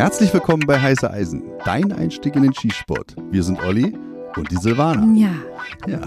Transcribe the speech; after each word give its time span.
Herzlich 0.00 0.32
willkommen 0.32 0.62
bei 0.66 0.80
Heiße 0.80 1.10
Eisen, 1.10 1.42
dein 1.66 1.92
Einstieg 1.92 2.34
in 2.34 2.42
den 2.42 2.54
Skisport. 2.54 3.14
Wir 3.30 3.42
sind 3.42 3.62
Olli 3.62 3.94
und 4.34 4.50
die 4.50 4.56
Silvana. 4.56 5.06
Ja. 5.14 5.34
Ja. 5.86 6.00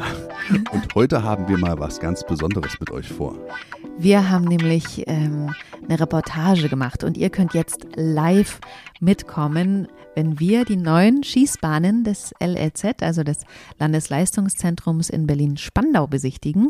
Und 0.72 0.96
heute 0.96 1.22
haben 1.22 1.48
wir 1.48 1.60
mal 1.60 1.78
was 1.78 2.00
ganz 2.00 2.26
Besonderes 2.26 2.80
mit 2.80 2.90
euch 2.90 3.08
vor. 3.08 3.36
Wir 4.00 4.32
haben 4.32 4.46
nämlich 4.46 5.04
ähm, 5.06 5.54
eine 5.86 6.00
Reportage 6.00 6.70
gemacht 6.70 7.04
und 7.04 7.18
ihr 7.18 7.30
könnt 7.30 7.54
jetzt 7.54 7.88
live 7.96 8.60
mitkommen, 9.00 9.88
wenn 10.16 10.40
wir 10.40 10.66
die 10.66 10.78
neuen 10.78 11.24
Schießbahnen 11.24 12.04
des 12.04 12.34
LLZ, 12.40 13.02
also 13.02 13.24
des 13.24 13.40
Landesleistungszentrums 13.80 15.10
in 15.10 15.28
Berlin-Spandau 15.28 16.08
besichtigen. 16.08 16.70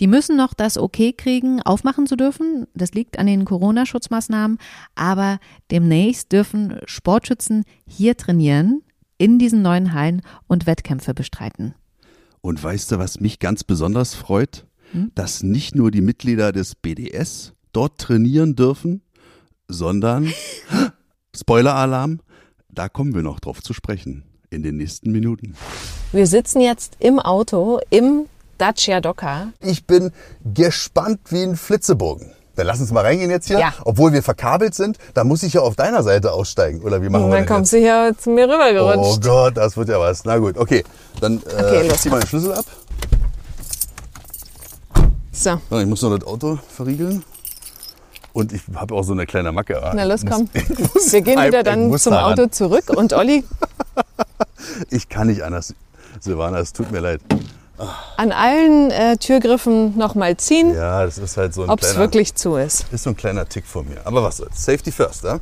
Die 0.00 0.06
müssen 0.06 0.36
noch 0.36 0.54
das 0.54 0.78
Okay 0.78 1.12
kriegen, 1.12 1.62
aufmachen 1.62 2.06
zu 2.06 2.16
dürfen. 2.16 2.66
Das 2.74 2.92
liegt 2.92 3.18
an 3.18 3.26
den 3.26 3.44
Corona-Schutzmaßnahmen. 3.44 4.58
Aber 4.94 5.38
demnächst 5.70 6.32
dürfen 6.32 6.80
Sportschützen 6.86 7.64
hier 7.86 8.16
trainieren, 8.16 8.82
in 9.18 9.38
diesen 9.38 9.62
neuen 9.62 9.92
Hallen 9.92 10.22
und 10.48 10.66
Wettkämpfe 10.66 11.14
bestreiten. 11.14 11.74
Und 12.40 12.62
weißt 12.62 12.90
du, 12.90 12.98
was 12.98 13.20
mich 13.20 13.38
ganz 13.38 13.62
besonders 13.62 14.14
freut? 14.14 14.66
Hm? 14.90 15.12
Dass 15.14 15.44
nicht 15.44 15.76
nur 15.76 15.92
die 15.92 16.00
Mitglieder 16.00 16.50
des 16.50 16.74
BDS 16.74 17.54
dort 17.72 17.98
trainieren 17.98 18.54
dürfen, 18.56 19.02
sondern 19.68 20.32
Spoiler-Alarm, 21.36 22.20
da 22.70 22.88
kommen 22.88 23.14
wir 23.14 23.22
noch 23.22 23.40
drauf 23.40 23.62
zu 23.62 23.72
sprechen 23.72 24.24
in 24.50 24.62
den 24.62 24.76
nächsten 24.76 25.12
Minuten. 25.12 25.54
Wir 26.12 26.26
sitzen 26.26 26.60
jetzt 26.60 26.96
im 26.98 27.18
Auto 27.18 27.80
im 27.90 28.26
Dacia 28.58 29.00
Docker. 29.00 29.48
Ich 29.60 29.86
bin 29.86 30.12
gespannt 30.54 31.20
wie 31.30 31.42
ein 31.42 31.56
Flitzebogen. 31.56 32.32
Dann 32.54 32.66
lass 32.66 32.80
uns 32.80 32.92
mal 32.92 33.00
reingehen 33.00 33.30
jetzt 33.30 33.46
hier. 33.46 33.58
Ja. 33.58 33.72
Obwohl 33.86 34.12
wir 34.12 34.22
verkabelt 34.22 34.74
sind, 34.74 34.98
da 35.14 35.24
muss 35.24 35.42
ich 35.42 35.54
ja 35.54 35.62
auf 35.62 35.74
deiner 35.74 36.02
Seite 36.02 36.32
aussteigen. 36.32 36.82
Oder 36.82 37.00
wie 37.00 37.08
machen 37.08 37.24
Und 37.24 37.30
wir 37.30 37.36
dann 37.38 37.46
denn 37.46 37.54
kommst 37.56 37.72
jetzt? 37.72 37.80
du 37.82 37.86
hier 37.86 38.14
zu 38.18 38.30
mir 38.30 38.46
Oh 38.46 38.52
rübergerutscht. 38.52 39.22
Gott, 39.24 39.56
das 39.56 39.74
wird 39.78 39.88
ja 39.88 39.98
was. 39.98 40.26
Na 40.26 40.36
gut, 40.36 40.58
okay. 40.58 40.84
Dann 41.20 41.38
äh, 41.38 41.62
Okay, 41.62 41.88
los. 41.88 42.02
zieh 42.02 42.10
mal 42.10 42.20
den 42.20 42.26
Schlüssel 42.28 42.52
ab. 42.52 42.66
so, 45.32 45.58
So, 45.70 45.80
Ich 45.80 45.86
muss 45.86 46.02
noch 46.02 46.16
das 46.18 46.26
Auto 46.28 46.58
verriegeln. 46.68 47.24
Und 48.32 48.52
ich 48.52 48.62
habe 48.74 48.94
auch 48.94 49.02
so 49.02 49.12
eine 49.12 49.26
kleine 49.26 49.52
Macke. 49.52 49.82
ah. 49.82 49.92
na 49.94 50.04
los, 50.04 50.22
komm. 50.28 50.48
muss- 50.94 51.12
Wir 51.12 51.20
gehen 51.20 51.40
wieder 51.42 51.58
ich 51.58 51.64
dann 51.64 51.98
zum 51.98 52.12
daran. 52.12 52.32
Auto 52.32 52.46
zurück 52.48 52.88
und 52.96 53.12
Olli 53.12 53.44
Ich 54.90 55.08
kann 55.08 55.26
nicht 55.26 55.42
anders. 55.42 55.74
Silvana, 56.20 56.58
es 56.58 56.72
tut 56.72 56.90
mir 56.90 57.00
leid. 57.00 57.20
an 58.16 58.32
allen 58.32 58.90
äh, 58.90 59.16
Türgriffen 59.16 59.96
nochmal 59.98 60.36
ziehen, 60.36 60.72
Ja, 60.74 61.04
das 61.04 61.18
ist 61.18 61.36
halt 61.36 61.52
so 61.52 61.64
ein 61.64 61.70
ob 61.70 61.82
es 61.82 61.96
wirklich 61.96 62.34
zu 62.34 62.56
ist. 62.56 62.86
ist 62.92 63.02
so 63.04 63.10
ein 63.10 63.16
kleiner 63.16 63.46
Tick 63.48 63.66
von 63.66 63.86
mir. 63.88 64.00
Aber 64.04 64.22
was 64.22 64.36
soll's. 64.38 64.64
Safety 64.64 64.92
first, 64.92 65.24
ja? 65.24 65.40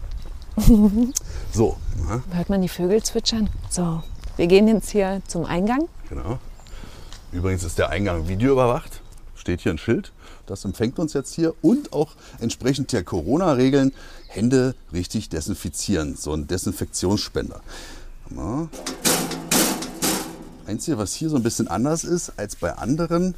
so, 1.53 1.77
aha, 2.07 2.23
Hört 2.33 2.49
man 2.51 2.63
die 2.63 2.69
Vögel 2.69 3.03
zwitschern? 3.03 3.49
So, 3.69 4.03
wir 4.37 4.47
gehen 4.47 4.67
jetzt 4.69 4.91
hier 4.91 5.21
zum 5.27 5.45
Eingang. 5.45 5.89
genau. 6.09 6.39
Übrigens 7.33 7.63
ist 7.63 7.79
der 7.79 7.91
Eingang 7.91 8.27
videoüberwacht. 8.27 9.01
Steht 9.41 9.63
hier 9.63 9.73
ein 9.73 9.79
Schild. 9.79 10.13
Das 10.45 10.67
empfängt 10.67 10.99
uns 10.99 11.15
jetzt 11.15 11.35
hier. 11.35 11.55
Und 11.63 11.95
auch 11.95 12.13
entsprechend 12.41 12.93
der 12.93 13.03
Corona-Regeln 13.03 13.93
Hände 14.29 14.75
richtig 14.93 15.31
desinfizieren. 15.31 16.15
So 16.15 16.35
ein 16.35 16.47
Desinfektionsspender. 16.47 17.63
Einzige, 20.67 20.99
was 20.99 21.15
hier 21.15 21.31
so 21.31 21.37
ein 21.37 21.43
bisschen 21.43 21.69
anders 21.69 22.05
ist 22.05 22.35
als 22.37 22.55
bei 22.55 22.75
anderen 22.75 23.35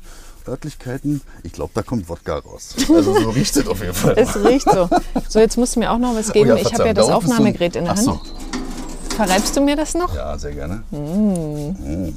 Örtlichkeiten, 0.48 1.20
ich 1.44 1.52
glaube, 1.52 1.70
da 1.72 1.82
kommt 1.82 2.08
Wodka 2.08 2.38
raus. 2.38 2.74
Also 2.92 3.14
so 3.20 3.30
riecht 3.30 3.56
es 3.56 3.66
auf 3.68 3.80
jeden 3.80 3.94
Fall. 3.94 4.14
Es 4.18 4.34
riecht 4.36 4.68
so. 4.68 4.88
So, 5.28 5.38
jetzt 5.38 5.56
musst 5.56 5.76
du 5.76 5.80
mir 5.80 5.92
auch 5.92 5.98
noch 5.98 6.16
was 6.16 6.32
geben. 6.32 6.50
Oh 6.50 6.56
ja, 6.56 6.60
ich 6.60 6.74
habe 6.74 6.86
ja 6.86 6.94
das 6.94 7.08
Aufnahmegerät 7.08 7.76
in 7.76 7.84
der 7.84 7.94
Hand. 7.94 8.04
so. 8.04 8.20
Verreibst 9.14 9.56
du 9.56 9.60
mir 9.60 9.76
das 9.76 9.94
noch? 9.94 10.12
Ja, 10.12 10.36
sehr 10.36 10.52
gerne. 10.52 10.82
Mm. 10.90 12.12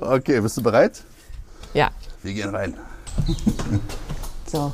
Okay, 0.00 0.40
bist 0.40 0.56
du 0.56 0.62
bereit? 0.62 1.02
Ja. 1.74 1.90
Wir 2.26 2.34
gehen 2.34 2.50
rein. 2.50 2.74
So. 4.48 4.72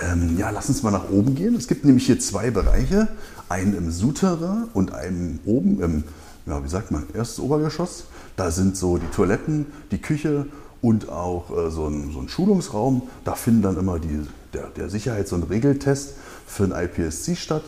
Ähm, 0.00 0.36
ja, 0.36 0.50
lass 0.50 0.68
uns 0.68 0.82
mal 0.82 0.90
nach 0.90 1.10
oben 1.10 1.36
gehen. 1.36 1.54
Es 1.54 1.68
gibt 1.68 1.84
nämlich 1.84 2.06
hier 2.06 2.18
zwei 2.18 2.50
Bereiche. 2.50 3.06
Einen 3.48 3.76
im 3.76 3.92
Souterrain 3.92 4.64
und 4.74 4.92
einen 4.92 5.38
oben 5.44 5.80
im, 5.80 6.04
ja, 6.44 6.64
wie 6.64 6.68
sagt 6.68 6.90
man, 6.90 7.06
erstes 7.14 7.38
Obergeschoss. 7.38 8.04
Da 8.34 8.50
sind 8.50 8.76
so 8.76 8.98
die 8.98 9.06
Toiletten, 9.06 9.66
die 9.92 9.98
Küche 9.98 10.46
und 10.82 11.08
auch 11.08 11.56
äh, 11.56 11.70
so, 11.70 11.86
ein, 11.86 12.10
so 12.12 12.18
ein 12.18 12.28
Schulungsraum. 12.28 13.02
Da 13.24 13.36
finden 13.36 13.62
dann 13.62 13.76
immer 13.76 14.00
die, 14.00 14.26
der, 14.54 14.66
der 14.70 14.88
Sicherheits- 14.90 15.32
und 15.32 15.44
Regeltest 15.44 16.14
für 16.48 16.64
ein 16.64 16.72
IPSC 16.72 17.36
statt. 17.36 17.62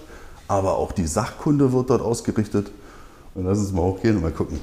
Aber 0.48 0.76
auch 0.76 0.90
die 0.90 1.06
Sachkunde 1.06 1.72
wird 1.72 1.90
dort 1.90 2.02
ausgerichtet. 2.02 2.72
Und 3.34 3.44
lass 3.44 3.58
uns 3.58 3.70
mal 3.70 3.82
hochgehen 3.82 4.16
und 4.16 4.22
mal 4.22 4.32
gucken. 4.32 4.58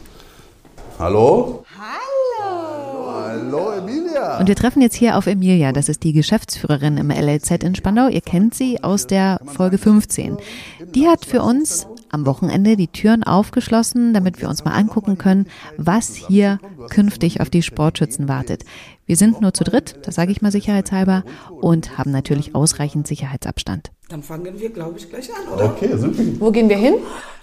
Hallo? 1.00 1.64
Hallo! 1.78 2.19
Hallo, 3.40 3.72
Emilia! 3.72 4.38
Und 4.40 4.48
wir 4.48 4.56
treffen 4.56 4.82
jetzt 4.82 4.96
hier 4.96 5.18
auf 5.18 5.26
Emilia. 5.26 5.72
Das 5.72 5.88
ist 5.88 6.04
die 6.04 6.14
Geschäftsführerin 6.14 6.98
im 6.98 7.10
LLZ 7.10 7.64
in 7.64 7.76
Spandau. 7.76 8.08
Ihr 8.08 8.22
kennt 8.22 8.54
sie 8.54 8.84
aus 8.84 9.08
der 9.08 9.40
Folge 9.46 9.78
15. 9.78 10.38
Die 10.94 11.08
hat 11.08 11.26
für 11.26 11.42
uns 11.42 11.88
am 12.10 12.26
Wochenende 12.26 12.76
die 12.76 12.88
Türen 12.88 13.24
aufgeschlossen, 13.24 14.14
damit 14.14 14.42
wir 14.42 14.50
uns 14.50 14.66
mal 14.66 14.74
angucken 14.74 15.18
können, 15.18 15.48
was 15.78 16.16
hier 16.16 16.60
künftig 16.90 17.40
auf 17.40 17.50
die 17.50 17.62
Sportschützen 17.62 18.28
wartet. 18.28 18.66
Wir 19.06 19.16
sind 19.16 19.42
nur 19.42 19.54
zu 19.54 19.64
dritt, 19.64 20.00
das 20.04 20.16
sage 20.16 20.32
ich 20.32 20.42
mal 20.42 20.52
sicherheitshalber, 20.52 21.24
und 21.50 21.98
haben 21.98 22.12
natürlich 22.12 22.56
ausreichend 22.56 23.08
Sicherheitsabstand. 23.08 23.92
Dann 24.09 24.24
fangen 24.24 24.59
wir, 24.59 24.70
glaube 24.72 24.97
ich, 24.97 25.08
gleich 25.08 25.30
an, 25.30 25.53
oder? 25.53 25.66
Okay, 25.66 25.96
super. 25.96 26.24
Wo 26.40 26.50
gehen 26.50 26.68
wir 26.68 26.78
hin? 26.78 26.96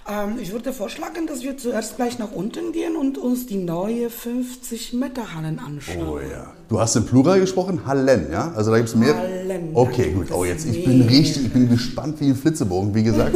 Ähm, 0.05 0.35
ich 0.41 0.51
würde 0.51 0.73
vorschlagen, 0.73 1.25
dass 1.25 1.41
wir 1.41 1.57
zuerst 1.57 1.95
gleich 1.95 2.19
nach 2.19 2.33
unten 2.33 2.73
gehen 2.73 2.97
und 2.97 3.17
uns 3.17 3.45
die 3.45 3.55
neue 3.55 4.09
50-Meter-Hallen 4.09 5.59
anschauen. 5.59 6.09
Oh 6.09 6.19
ja. 6.19 6.51
Du 6.67 6.77
hast 6.77 6.97
im 6.97 7.05
Plural 7.05 7.39
gesprochen, 7.39 7.85
Hallen, 7.85 8.27
ja? 8.33 8.51
Also 8.53 8.71
da 8.71 8.77
gibt 8.77 8.89
es 8.89 8.95
mehr. 8.95 9.17
Hallen, 9.17 9.69
Okay, 9.73 10.11
gut. 10.11 10.29
Oh, 10.31 10.43
jetzt, 10.43 10.65
ich 10.65 10.83
bin 10.83 11.03
richtig, 11.03 11.45
ich 11.45 11.53
bin 11.53 11.69
gespannt 11.69 12.19
wie 12.19 12.25
ein 12.25 12.35
Flitzebogen, 12.35 12.93
wie 12.93 13.03
gesagt. 13.03 13.35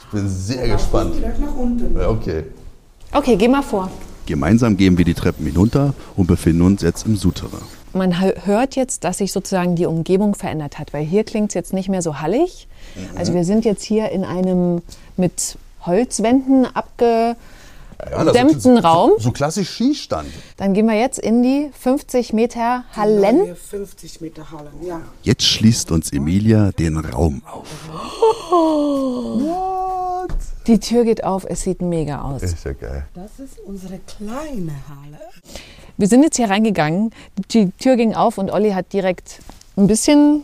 Ich 0.00 0.06
bin 0.06 0.28
sehr 0.28 0.66
gespannt. 0.66 1.18
Gleich 1.18 1.38
nach 1.38 1.54
unten. 1.54 1.96
Ja, 1.96 2.08
okay. 2.08 2.42
Okay, 3.12 3.36
geh 3.36 3.46
mal 3.46 3.62
vor. 3.62 3.88
Gemeinsam 4.26 4.76
gehen 4.76 4.98
wir 4.98 5.04
die 5.04 5.14
Treppen 5.14 5.46
hinunter 5.46 5.94
und 6.16 6.26
befinden 6.26 6.62
uns 6.62 6.82
jetzt 6.82 7.06
im 7.06 7.14
Souterrain. 7.14 7.62
Man 7.92 8.14
hö- 8.14 8.46
hört 8.46 8.76
jetzt, 8.76 9.04
dass 9.04 9.18
sich 9.18 9.32
sozusagen 9.32 9.74
die 9.76 9.86
Umgebung 9.86 10.34
verändert 10.34 10.78
hat, 10.78 10.92
weil 10.92 11.04
hier 11.04 11.24
klingt 11.24 11.50
es 11.50 11.54
jetzt 11.54 11.72
nicht 11.72 11.88
mehr 11.88 12.02
so 12.02 12.20
hallig. 12.20 12.68
Also 13.16 13.34
wir 13.34 13.44
sind 13.44 13.64
jetzt 13.64 13.82
hier 13.82 14.10
in 14.10 14.24
einem 14.24 14.82
mit 15.16 15.56
Holzwänden 15.84 16.66
abgedämmten 16.74 17.36
Ja, 18.10 18.24
das 18.24 18.36
ist 18.52 18.66
Raum. 18.66 19.10
So, 19.16 19.24
so 19.24 19.32
klassisch 19.32 19.68
Skistand. 19.70 20.28
Dann 20.56 20.74
gehen 20.74 20.86
wir 20.86 20.98
jetzt 20.98 21.18
in 21.18 21.42
die 21.42 21.70
50 21.78 22.32
Meter 22.32 22.84
Hallen. 22.94 23.38
neue 23.38 23.54
50-Meter-Hallen, 23.54 24.82
ja. 24.82 25.00
Jetzt 25.22 25.44
schließt 25.44 25.90
uns 25.90 26.12
Emilia 26.12 26.72
den 26.72 26.96
Raum 26.96 27.42
auf. 27.44 27.68
What? 28.50 30.30
Die 30.66 30.78
Tür 30.78 31.04
geht 31.04 31.24
auf, 31.24 31.44
es 31.48 31.62
sieht 31.62 31.82
mega 31.82 32.22
aus. 32.22 32.42
Ist 32.42 32.64
ja 32.64 32.72
geil. 32.72 33.06
Das 33.14 33.38
ist 33.38 33.58
unsere 33.60 33.98
kleine 33.98 34.72
Halle. 34.88 35.18
Wir 35.96 36.06
sind 36.08 36.22
jetzt 36.22 36.36
hier 36.36 36.48
reingegangen, 36.48 37.10
die 37.52 37.70
Tür 37.72 37.96
ging 37.96 38.14
auf 38.14 38.38
und 38.38 38.50
Olli 38.50 38.70
hat 38.70 38.92
direkt 38.92 39.40
ein 39.76 39.86
bisschen 39.86 40.42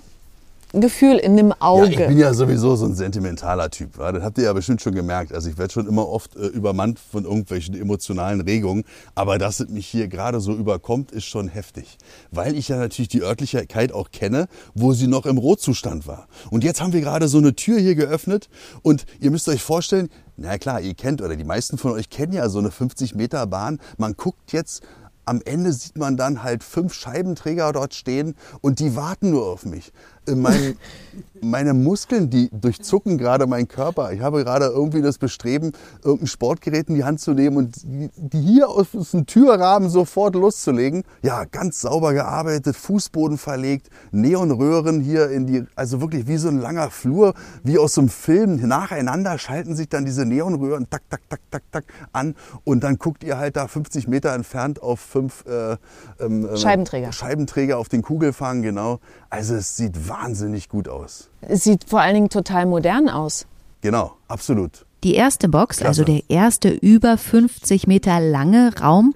Gefühl 0.72 1.16
in 1.16 1.37
dem 1.37 1.49
Ja, 1.50 1.56
Auge. 1.60 1.88
ich 1.91 1.97
bin 1.97 2.19
ja 2.19 2.34
sowieso 2.34 2.77
so 2.77 2.87
ein 2.87 2.94
sentimentaler 2.94 3.71
Typ. 3.71 3.99
Ja? 3.99 4.12
Das 4.12 4.22
habt 4.22 4.37
ihr 4.38 4.44
ja 4.44 4.53
bestimmt 4.53 4.82
schon 4.82 4.94
gemerkt. 4.94 5.32
Also 5.32 5.49
ich 5.49 5.59
werde 5.59 5.72
schon 5.72 5.87
immer 5.87 6.09
oft 6.09 6.37
äh, 6.37 6.47
übermannt 6.47 6.99
von 6.99 7.25
irgendwelchen 7.25 7.75
emotionalen 7.75 8.41
Regungen. 8.41 8.84
Aber 9.15 9.38
dass 9.38 9.60
es 9.60 9.69
mich 9.69 9.87
hier 9.87 10.09
gerade 10.09 10.41
so 10.41 10.53
überkommt, 10.53 11.12
ist 11.12 11.25
schon 11.25 11.49
heftig. 11.49 11.99
Weil 12.31 12.56
ich 12.56 12.69
ja 12.69 12.76
natürlich 12.76 13.09
die 13.09 13.22
Örtlichkeit 13.22 13.93
auch 13.93 14.10
kenne, 14.10 14.49
wo 14.75 14.93
sie 14.93 15.06
noch 15.06 15.25
im 15.25 15.38
Rotzustand 15.38 16.06
war. 16.06 16.26
Und 16.50 16.65
jetzt 16.65 16.81
haben 16.81 16.93
wir 16.93 17.00
gerade 17.00 17.28
so 17.28 17.38
eine 17.38 17.55
Tür 17.55 17.78
hier 17.78 17.94
geöffnet. 17.94 18.49
Und 18.82 19.06
ihr 19.20 19.31
müsst 19.31 19.49
euch 19.49 19.62
vorstellen, 19.62 20.08
na 20.37 20.58
klar, 20.58 20.81
ihr 20.81 20.94
kennt 20.94 21.23
oder 21.23 21.37
die 21.37 21.44
meisten 21.44 21.79
von 21.79 21.93
euch 21.93 22.11
kennen 22.11 22.32
ja 22.32 22.49
so 22.49 22.58
eine 22.58 22.70
50 22.70 23.14
Meter 23.14 23.46
Bahn. 23.46 23.79
Man 23.96 24.14
guckt 24.14 24.52
jetzt 24.52 24.82
am 25.29 25.43
Ende 25.44 25.73
sieht 25.73 25.99
man 25.99 26.17
dann 26.17 26.44
halt 26.44 26.62
fünf 26.62 26.94
Scheibenträger 26.94 27.73
dort 27.73 27.94
stehen 27.94 28.37
und 28.61 28.79
die 28.79 28.94
warten 28.94 29.31
nur 29.31 29.46
auf 29.46 29.67
mich. 29.67 29.93
Äh, 30.26 30.34
Mein, 30.34 30.76
meine 31.40 31.75
Muskeln, 31.75 32.28
die 32.31 32.49
durchzucken 32.52 33.19
gerade 33.19 33.46
meinen 33.46 33.69
Körper. 33.69 34.12
Ich 34.12 34.20
habe 34.20 34.43
gerade 34.44 34.67
irgendwie 34.67 35.00
das 35.02 35.19
Bestreben, 35.19 35.73
irgendein 36.02 36.26
Sportgerät 36.26 36.88
in 36.88 36.94
die 36.94 37.05
Hand 37.05 37.20
zu 37.20 37.32
nehmen 37.32 37.56
und 37.58 37.76
die- 37.84 38.11
die 38.17 38.40
hier 38.40 38.69
aus 38.69 38.88
dem 39.12 39.26
Türrahmen 39.26 39.88
sofort 39.88 40.34
loszulegen. 40.34 41.05
Ja, 41.23 41.44
ganz 41.44 41.81
sauber 41.82 42.12
gearbeitet, 42.14 42.75
Fußboden 42.76 43.38
verlegt, 43.38 43.88
Neonröhren 44.12 45.00
hier 45.00 45.31
in 45.31 45.46
die, 45.46 45.64
also 45.75 46.00
wirklich 46.00 46.26
wie 46.26 46.37
so 46.38 46.49
ein 46.49 46.58
langer 46.58 46.90
Flur, 46.90 47.34
wie 47.62 47.79
aus 47.79 47.94
so 47.94 48.00
einem 48.02 48.08
Film. 48.11 48.67
Nacheinander 48.67 49.38
schalten 49.38 49.76
sich 49.76 49.88
dann 49.88 50.05
diese 50.05 50.25
Neonröhren 50.26 50.88
tak, 50.90 51.02
tak, 51.08 51.20
tak, 51.29 51.40
tak, 51.50 51.62
tak 51.70 51.84
an 52.12 52.34
und 52.64 52.82
dann 52.82 52.96
guckt 52.99 53.22
ihr 53.25 53.38
halt 53.38 53.56
da 53.56 53.69
50 53.69 54.08
Meter 54.08 54.32
entfernt 54.34 54.82
auf 54.82 55.00
fünf 55.00 55.44
äh, 55.46 55.76
ähm, 56.19 56.46
äh, 56.49 56.56
Scheibenträger. 56.56 57.12
Scheibenträger 57.12 57.79
auf 57.79 57.88
den 57.88 58.02
Kugelfang, 58.02 58.62
genau. 58.62 59.00
Also 59.31 59.55
es 59.55 59.76
sieht 59.76 59.94
wahnsinnig 60.08 60.16
gut 60.69 60.89
aus. 60.89 61.29
Es 61.41 61.65
sieht 61.65 61.85
vor 61.89 62.01
allen 62.01 62.15
Dingen 62.15 62.29
total 62.31 62.67
modern 62.67 63.09
aus. 63.09 63.47
Genau, 63.81 64.13
absolut. 64.29 64.85
Die 65.05 65.15
erste 65.15 65.49
Box, 65.49 65.77
Klasse. 65.79 65.89
also 65.89 66.05
der 66.05 66.23
erste 66.29 66.71
über 66.71 67.17
50 67.19 67.87
Meter 67.87 68.19
lange 68.21 68.73
Raum, 68.81 69.15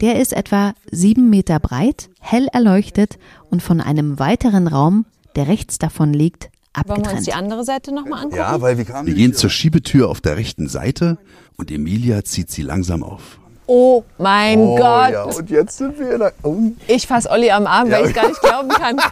der 0.00 0.20
ist 0.20 0.32
etwa 0.32 0.74
sieben 0.90 1.30
Meter 1.30 1.58
breit, 1.58 2.10
hell 2.20 2.48
erleuchtet 2.52 3.18
und 3.50 3.62
von 3.62 3.80
einem 3.80 4.18
weiteren 4.18 4.66
Raum, 4.68 5.04
der 5.36 5.48
rechts 5.48 5.78
davon 5.78 6.12
liegt, 6.12 6.44
Wollen 6.74 6.86
wir 6.86 6.94
uns 6.96 6.98
abgetrennt. 7.06 7.26
die 7.26 7.32
andere 7.34 7.64
Seite 7.64 7.94
nochmal 7.94 8.20
angucken? 8.24 8.36
Ja, 8.36 8.60
weil 8.60 8.78
wir 8.78 8.84
kamen 8.84 9.06
Wir 9.06 9.14
gehen 9.14 9.34
zur 9.34 9.50
Schiebetür 9.50 10.08
auf 10.08 10.20
der 10.20 10.36
rechten 10.36 10.68
Seite 10.68 11.18
und 11.56 11.70
Emilia 11.70 12.24
zieht 12.24 12.50
sie 12.50 12.62
langsam 12.62 13.02
auf. 13.02 13.38
Oh 13.66 14.02
mein 14.18 14.58
oh, 14.58 14.76
Gott. 14.76 15.10
Ja, 15.12 15.22
und 15.24 15.50
jetzt 15.50 15.78
sind 15.78 15.98
wir 15.98 16.12
in 16.12 16.18
der, 16.18 16.32
oh, 16.42 16.56
Ich 16.88 17.06
fasse 17.06 17.30
Olli 17.30 17.50
am 17.50 17.66
Arm, 17.66 17.90
weil 17.90 18.02
ich 18.02 18.10
es 18.10 18.14
gar 18.14 18.28
nicht 18.28 18.40
glauben 18.40 18.68
kann. 18.68 18.98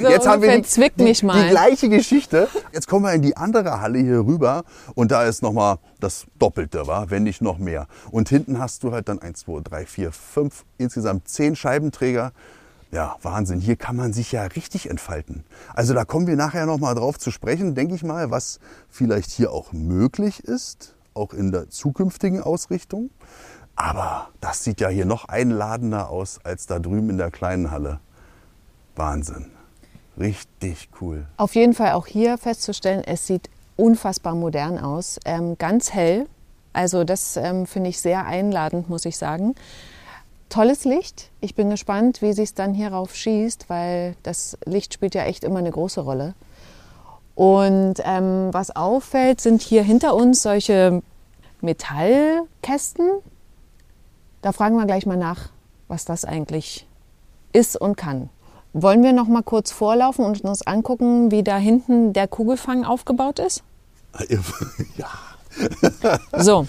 So 0.00 0.08
jetzt 0.08 0.26
haben 0.26 0.40
wir 0.40 0.56
die, 0.56 0.62
zwickt 0.62 0.98
die, 0.98 1.04
mich 1.04 1.22
mal. 1.22 1.42
die 1.42 1.50
gleiche 1.50 1.90
Geschichte. 1.90 2.48
Jetzt 2.72 2.88
kommen 2.88 3.04
wir 3.04 3.12
in 3.12 3.20
die 3.20 3.36
andere 3.36 3.82
Halle 3.82 3.98
hier 3.98 4.20
rüber 4.20 4.64
und 4.94 5.10
da 5.12 5.24
ist 5.24 5.42
nochmal 5.42 5.76
das 6.00 6.24
Doppelte, 6.38 6.86
war, 6.86 7.10
wenn 7.10 7.24
nicht 7.24 7.42
noch 7.42 7.58
mehr. 7.58 7.86
Und 8.10 8.30
hinten 8.30 8.58
hast 8.58 8.84
du 8.84 8.92
halt 8.92 9.10
dann 9.10 9.20
1, 9.20 9.40
2, 9.40 9.60
3, 9.60 9.84
4, 9.84 10.12
5, 10.12 10.64
insgesamt 10.78 11.28
10 11.28 11.56
Scheibenträger. 11.56 12.32
Ja, 12.90 13.16
Wahnsinn. 13.20 13.60
Hier 13.60 13.76
kann 13.76 13.96
man 13.96 14.14
sich 14.14 14.32
ja 14.32 14.44
richtig 14.44 14.88
entfalten. 14.88 15.44
Also 15.74 15.92
da 15.92 16.06
kommen 16.06 16.26
wir 16.26 16.36
nachher 16.36 16.64
nochmal 16.64 16.94
drauf 16.94 17.18
zu 17.18 17.30
sprechen, 17.30 17.74
denke 17.74 17.94
ich 17.94 18.02
mal, 18.02 18.30
was 18.30 18.60
vielleicht 18.90 19.30
hier 19.30 19.52
auch 19.52 19.72
möglich 19.72 20.42
ist, 20.44 20.94
auch 21.14 21.34
in 21.34 21.52
der 21.52 21.68
zukünftigen 21.68 22.42
Ausrichtung. 22.42 23.10
Aber 23.82 24.28
das 24.40 24.62
sieht 24.62 24.80
ja 24.80 24.90
hier 24.90 25.06
noch 25.06 25.24
einladender 25.24 26.08
aus 26.08 26.38
als 26.44 26.66
da 26.66 26.78
drüben 26.78 27.10
in 27.10 27.18
der 27.18 27.32
kleinen 27.32 27.72
Halle. 27.72 27.98
Wahnsinn. 28.94 29.50
Richtig 30.16 30.88
cool. 31.00 31.26
Auf 31.36 31.56
jeden 31.56 31.74
Fall 31.74 31.94
auch 31.94 32.06
hier 32.06 32.38
festzustellen, 32.38 33.02
es 33.04 33.26
sieht 33.26 33.50
unfassbar 33.76 34.36
modern 34.36 34.78
aus. 34.78 35.18
Ähm, 35.24 35.58
ganz 35.58 35.92
hell. 35.92 36.26
Also 36.72 37.02
das 37.02 37.36
ähm, 37.36 37.66
finde 37.66 37.90
ich 37.90 38.00
sehr 38.00 38.24
einladend, 38.24 38.88
muss 38.88 39.04
ich 39.04 39.16
sagen. 39.18 39.56
Tolles 40.48 40.84
Licht. 40.84 41.32
Ich 41.40 41.56
bin 41.56 41.68
gespannt, 41.68 42.22
wie 42.22 42.34
sich 42.34 42.50
es 42.50 42.54
dann 42.54 42.74
hierauf 42.74 43.16
schießt, 43.16 43.68
weil 43.68 44.14
das 44.22 44.56
Licht 44.64 44.94
spielt 44.94 45.16
ja 45.16 45.24
echt 45.24 45.42
immer 45.42 45.58
eine 45.58 45.72
große 45.72 46.02
Rolle. 46.02 46.34
Und 47.34 47.94
ähm, 48.04 48.50
was 48.52 48.76
auffällt, 48.76 49.40
sind 49.40 49.60
hier 49.60 49.82
hinter 49.82 50.14
uns 50.14 50.42
solche 50.42 51.02
Metallkästen. 51.62 53.10
Da 54.42 54.52
fragen 54.52 54.76
wir 54.76 54.86
gleich 54.86 55.06
mal 55.06 55.16
nach, 55.16 55.50
was 55.88 56.04
das 56.04 56.24
eigentlich 56.24 56.86
ist 57.52 57.80
und 57.80 57.96
kann. 57.96 58.28
Wollen 58.72 59.02
wir 59.02 59.12
noch 59.12 59.28
mal 59.28 59.42
kurz 59.42 59.70
vorlaufen 59.70 60.24
und 60.24 60.42
uns 60.44 60.66
angucken, 60.66 61.30
wie 61.30 61.42
da 61.42 61.56
hinten 61.58 62.12
der 62.12 62.26
Kugelfang 62.28 62.84
aufgebaut 62.84 63.38
ist? 63.38 63.62
Ja, 64.96 65.08
So, 66.36 66.66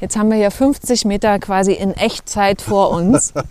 jetzt 0.00 0.16
haben 0.16 0.30
wir 0.30 0.36
hier 0.36 0.50
50 0.50 1.04
Meter 1.04 1.38
quasi 1.38 1.72
in 1.72 1.92
Echtzeit 1.92 2.62
vor 2.62 2.90
uns. 2.90 3.32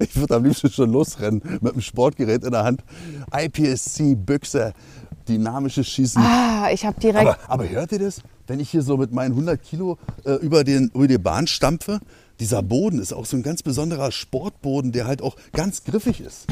Ich 0.00 0.16
würde 0.16 0.34
am 0.34 0.44
liebsten 0.44 0.70
schon 0.70 0.90
losrennen 0.90 1.40
mit 1.60 1.72
dem 1.74 1.80
Sportgerät 1.80 2.42
in 2.42 2.50
der 2.50 2.64
Hand. 2.64 2.82
IPSC, 3.32 4.16
Büchse, 4.16 4.72
dynamisches 5.28 5.86
Schießen. 5.86 6.20
Ah, 6.20 6.68
ich 6.72 6.84
habe 6.84 6.98
direkt. 7.00 7.26
Aber, 7.28 7.38
aber 7.46 7.68
hört 7.68 7.92
ihr 7.92 8.00
das? 8.00 8.20
Wenn 8.48 8.58
ich 8.58 8.70
hier 8.70 8.82
so 8.82 8.96
mit 8.96 9.12
meinen 9.12 9.30
100 9.32 9.62
Kilo 9.62 9.96
äh, 10.24 10.32
über, 10.34 10.64
den, 10.64 10.90
über 10.94 11.06
die 11.06 11.16
Bahn 11.18 11.46
stampfe, 11.46 12.00
dieser 12.40 12.62
Boden 12.62 13.00
ist 13.00 13.12
auch 13.12 13.26
so 13.26 13.36
ein 13.36 13.42
ganz 13.42 13.62
besonderer 13.62 14.12
Sportboden, 14.12 14.92
der 14.92 15.06
halt 15.06 15.22
auch 15.22 15.36
ganz 15.52 15.84
griffig 15.84 16.20
ist. 16.20 16.46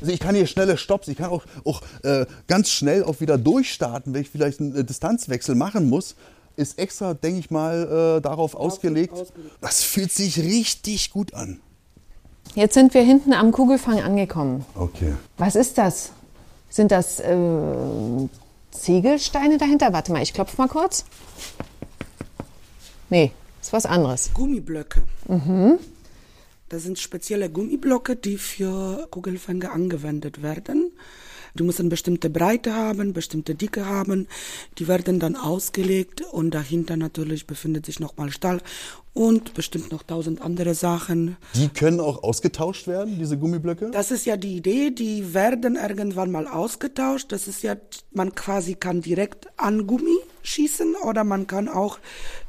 Also 0.00 0.12
ich 0.12 0.20
kann 0.20 0.34
hier 0.34 0.46
schnelle 0.46 0.76
Stops, 0.76 1.08
ich 1.08 1.16
kann 1.16 1.30
auch, 1.30 1.44
auch 1.64 1.82
äh, 2.02 2.26
ganz 2.48 2.70
schnell 2.70 3.04
auch 3.04 3.20
wieder 3.20 3.38
durchstarten, 3.38 4.12
wenn 4.14 4.22
ich 4.22 4.30
vielleicht 4.30 4.60
einen 4.60 4.74
äh, 4.74 4.84
Distanzwechsel 4.84 5.54
machen 5.54 5.88
muss. 5.88 6.16
Ist 6.56 6.78
extra, 6.78 7.14
denke 7.14 7.38
ich 7.38 7.50
mal, 7.50 8.18
äh, 8.18 8.20
darauf 8.20 8.54
ausgelegt. 8.54 9.14
Das 9.60 9.82
fühlt 9.82 10.12
sich 10.12 10.38
richtig 10.38 11.10
gut 11.10 11.32
an. 11.34 11.60
Jetzt 12.54 12.74
sind 12.74 12.92
wir 12.92 13.02
hinten 13.02 13.32
am 13.32 13.52
Kugelfang 13.52 14.00
angekommen. 14.00 14.64
Okay. 14.74 15.14
Was 15.38 15.54
ist 15.54 15.78
das? 15.78 16.10
Sind 16.68 16.90
das 16.90 17.20
äh, 17.20 17.34
Ziegelsteine 18.72 19.56
dahinter? 19.56 19.92
Warte 19.92 20.12
mal, 20.12 20.22
ich 20.22 20.34
klopfe 20.34 20.56
mal 20.58 20.68
kurz. 20.68 21.04
Nee, 23.08 23.32
ist 23.62 23.72
was 23.72 23.86
anderes. 23.86 24.30
Gummiblöcke. 24.34 25.02
Das 26.68 26.82
sind 26.82 26.98
spezielle 26.98 27.50
Gummiblöcke, 27.50 28.16
die 28.16 28.38
für 28.38 29.06
Kugelfänger 29.10 29.72
angewendet 29.72 30.42
werden. 30.42 30.92
Die 31.54 31.62
müssen 31.62 31.88
bestimmte 31.88 32.30
Breite 32.30 32.74
haben, 32.74 33.12
bestimmte 33.12 33.54
Dicke 33.54 33.86
haben. 33.86 34.26
Die 34.78 34.88
werden 34.88 35.20
dann 35.20 35.36
ausgelegt 35.36 36.22
und 36.32 36.52
dahinter 36.52 36.96
natürlich 36.96 37.46
befindet 37.46 37.86
sich 37.86 38.00
nochmal 38.00 38.30
Stahl 38.30 38.60
und 39.14 39.52
bestimmt 39.54 39.92
noch 39.92 40.02
tausend 40.02 40.40
andere 40.40 40.74
Sachen. 40.74 41.36
Die 41.54 41.68
können 41.68 42.00
auch 42.00 42.22
ausgetauscht 42.22 42.86
werden, 42.86 43.18
diese 43.18 43.36
Gummiblöcke? 43.36 43.90
Das 43.90 44.10
ist 44.10 44.24
ja 44.24 44.36
die 44.36 44.56
Idee, 44.56 44.90
die 44.90 45.34
werden 45.34 45.76
irgendwann 45.76 46.30
mal 46.30 46.46
ausgetauscht. 46.46 47.30
Das 47.30 47.46
ist 47.46 47.62
ja, 47.62 47.76
man 48.12 48.34
quasi 48.34 48.74
kann 48.74 49.02
direkt 49.02 49.48
an 49.58 49.86
Gummi 49.86 50.16
schießen 50.42 50.94
oder 51.06 51.24
man 51.24 51.46
kann 51.46 51.68
auch 51.68 51.98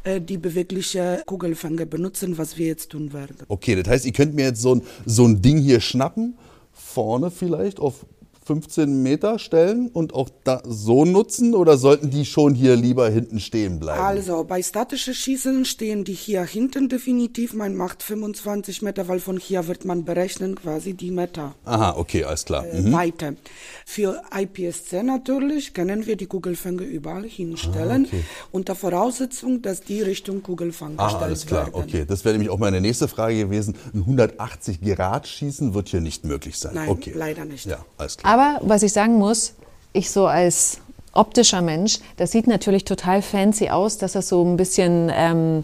äh, 0.04 0.22
die 0.22 0.38
bewegliche 0.38 1.22
Kugelfänger 1.26 1.86
benutzen, 1.86 2.38
was 2.38 2.58
wir 2.58 2.68
jetzt 2.68 2.92
tun 2.92 3.14
werden. 3.14 3.36
Okay, 3.50 3.76
das 3.76 3.92
heißt, 3.92 4.06
ihr 4.06 4.14
könnt 4.14 4.34
mir 4.34 4.46
jetzt 4.46 4.62
so 4.62 4.76
ein, 4.76 4.82
so 5.06 5.26
ein 5.26 5.42
Ding 5.42 5.58
hier 5.58 5.82
schnappen, 5.82 6.38
vorne 6.72 7.30
vielleicht 7.30 7.80
auf 7.80 8.06
15 8.46 9.02
Meter 9.02 9.40
stellen 9.40 9.90
und 9.94 10.14
auch 10.14 10.30
da 10.44 10.62
so 10.66 11.06
nutzen 11.06 11.56
oder 11.56 11.78
sollten 11.78 12.10
die 12.10 12.26
schon 12.26 12.54
hier 12.56 12.76
lieber 12.76 13.10
hinten 13.10 13.40
stehen 13.40 13.80
bleiben? 13.80 14.02
Also 14.04 14.44
bei 14.44 14.62
statischen 14.62 15.14
Schießen 15.14 15.66
stehen 15.66 16.04
die 16.04 16.14
hier 16.14 16.44
hinten 16.44 16.90
definitiv. 16.90 17.54
Man 17.54 17.76
macht 17.76 18.04
25 18.04 18.82
Meter, 18.82 19.08
weil 19.08 19.20
von 19.20 19.38
hier 19.38 19.68
wird 19.68 19.86
man 19.86 20.04
berechnen 20.06 20.56
quasi 20.56 20.94
die 20.94 21.12
Meter. 21.12 21.56
Aha, 21.66 21.96
okay, 21.98 22.24
alles 22.26 22.46
klar. 22.46 22.66
äh, 22.66 22.82
Mhm. 22.82 22.92
Weite. 22.92 23.38
Für 23.86 24.22
IPSC 24.38 25.04
natürlich 25.04 25.74
können 25.74 26.06
wir 26.06 26.16
die 26.18 26.26
Kugelfänger 26.26 26.84
überall 26.84 27.24
hinstellen, 27.24 28.08
unter 28.52 28.76
Voraussetzung, 28.76 29.62
dass 29.62 29.82
die 29.82 30.02
Richtung 30.02 30.44
Kugelfang 30.44 30.94
Ah, 30.98 31.06
gestellt 31.06 31.24
alles 31.24 31.46
klar, 31.46 31.66
werden. 31.68 31.76
okay. 31.84 32.06
Das 32.06 32.26
wäre 32.26 32.34
nämlich 32.34 32.50
auch 32.50 32.60
meine 32.60 32.82
nächste 32.82 33.08
Frage 33.08 33.38
gewesen. 33.38 33.76
Ein 33.94 34.02
180 34.02 34.82
Grad 34.82 35.28
Schießen 35.28 35.74
wird 35.74 35.90
hier 35.90 36.02
nicht 36.02 36.26
möglich 36.26 36.58
sein. 36.58 36.74
Nein, 36.76 36.90
okay. 36.90 37.14
leider 37.16 37.46
nicht. 37.46 37.66
Ja, 37.66 37.86
alles 37.98 38.18
klar. 38.18 38.33
Aber 38.34 38.58
was 38.64 38.82
ich 38.82 38.92
sagen 38.92 39.20
muss, 39.20 39.54
ich 39.92 40.10
so 40.10 40.26
als 40.26 40.80
optischer 41.12 41.62
Mensch, 41.62 42.00
das 42.18 42.32
sieht 42.32 42.48
natürlich 42.48 42.84
total 42.84 43.22
fancy 43.22 43.70
aus, 43.70 44.00
dass 44.00 44.14
das 44.14 44.28
so 44.28 44.44
ein 44.44 44.58
bisschen 44.58 45.12
ähm, 45.14 45.64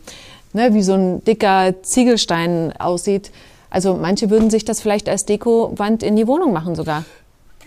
ne, 0.54 0.72
wie 0.76 0.84
so 0.84 0.94
ein 0.94 1.24
dicker 1.24 1.82
Ziegelstein 1.82 2.72
aussieht. 2.78 3.32
Also 3.72 3.96
manche 3.96 4.30
würden 4.30 4.52
sich 4.52 4.66
das 4.66 4.82
vielleicht 4.82 5.10
als 5.10 5.26
Dekowand 5.26 6.04
in 6.04 6.16
die 6.16 6.28
Wohnung 6.28 6.54
machen 6.54 6.76
sogar. 6.76 7.06